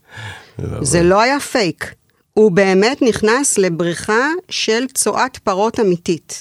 זה 0.83 1.03
לא 1.03 1.21
היה 1.21 1.41
פייק. 1.41 1.95
הוא 2.35 2.53
באמת 2.53 3.03
נכנס 3.03 3.59
לבריכה 3.59 4.29
של 4.49 4.87
צואת 4.95 5.37
פרות 5.37 5.81
אמיתית. 5.81 6.41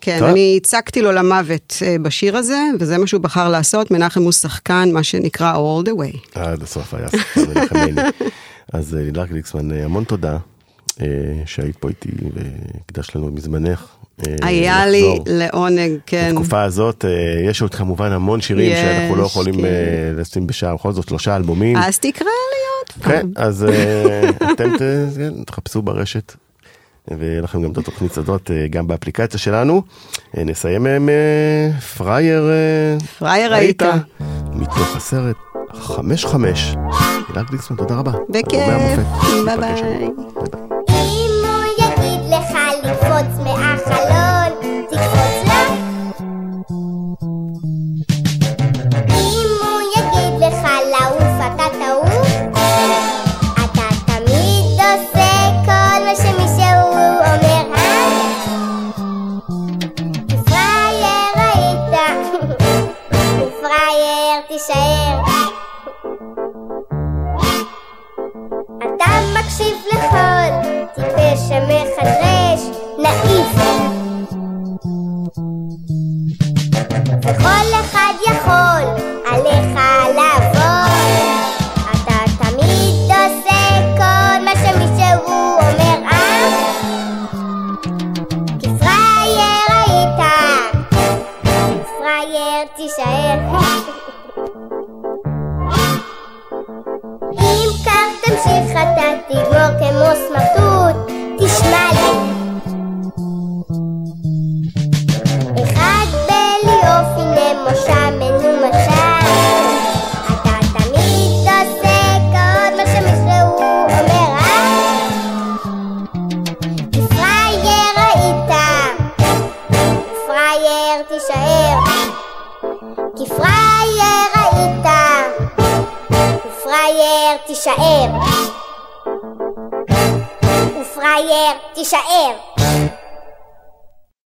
כן, 0.00 0.18
טוב. 0.18 0.28
אני 0.28 0.58
הצקתי 0.62 1.02
לו 1.02 1.12
למוות 1.12 1.76
אה, 1.82 1.96
בשיר 2.02 2.36
הזה, 2.36 2.60
וזה 2.80 2.98
מה 2.98 3.06
שהוא 3.06 3.20
בחר 3.20 3.48
לעשות. 3.48 3.90
מנחם 3.90 4.22
הוא 4.22 4.32
שחקן, 4.32 4.88
מה 4.92 5.02
שנקרא 5.02 5.54
all 5.54 5.86
the 5.86 5.90
way. 5.90 6.40
עד 6.40 6.62
הסוף 6.62 6.94
היה 6.94 7.08
שחקן 7.08 7.40
מנחם 7.40 7.76
עיני. 7.76 8.00
אז 8.72 8.94
אה, 8.94 9.00
לילך 9.00 9.28
גליקסמן, 9.28 9.72
אה, 9.72 9.84
המון 9.84 10.04
תודה 10.04 10.38
שהיית 11.46 11.76
פה 11.76 11.88
איתי 11.88 12.08
והקדשת 12.34 13.14
לנו 13.14 13.30
מזמנך. 13.30 13.86
אה, 14.26 14.34
היה 14.42 14.86
לי. 14.86 15.18
לעונג, 15.26 15.92
כן. 16.06 16.28
בתקופה 16.32 16.62
הזאת 16.62 17.04
אה, 17.04 17.10
יש 17.50 17.62
עוד 17.62 17.74
כמובן 17.74 18.12
המון 18.12 18.40
שירים 18.40 18.72
יש, 18.72 18.78
שאנחנו 18.78 19.16
לא 19.16 19.22
יכולים 19.22 19.54
כן. 19.54 19.64
אה, 19.64 19.70
לשים 20.16 20.46
בשעה, 20.46 20.74
בכל 20.74 20.92
זאת 20.92 21.08
שלושה 21.08 21.36
אלבומים. 21.36 21.76
אז 21.76 21.98
תקרא 21.98 22.26
לי 22.26 22.60
עוד 22.78 23.04
כן, 23.04 23.20
פעם. 23.34 23.44
אז 23.44 23.64
אה, 23.64 24.30
אתם 24.52 24.76
ת- 24.76 25.16
כן, 25.16 25.44
תחפשו 25.46 25.82
ברשת. 25.82 26.32
ויהיה 27.18 27.40
לכם 27.40 27.62
גם 27.62 27.72
את 27.72 27.78
התוכנית 27.78 28.16
הזאת 28.18 28.50
גם 28.70 28.86
באפליקציה 28.86 29.38
שלנו. 29.40 29.82
נסיים 30.34 30.86
עם 30.86 31.08
פראייר 31.96 32.50
אה, 32.50 33.06
פראייר 33.18 33.54
היית. 33.54 33.82
מתוך 34.52 34.96
הסרט 34.96 35.36
חמש 35.74 36.24
חמש. 36.26 36.74
הילה 37.28 37.42
גליקסמן, 37.48 37.76
תודה 37.76 37.94
רבה. 37.94 38.12
בכיף. 38.28 38.50
ביי 38.50 38.66
ביי. 38.66 38.96
עוד. 38.96 39.44
ביי 39.46 39.56
ביי. 39.56 40.08
אם 40.88 41.44
הוא 41.44 41.64
יגיד 41.78 42.20
לך 42.30 42.58
לקפוץ 42.84 43.46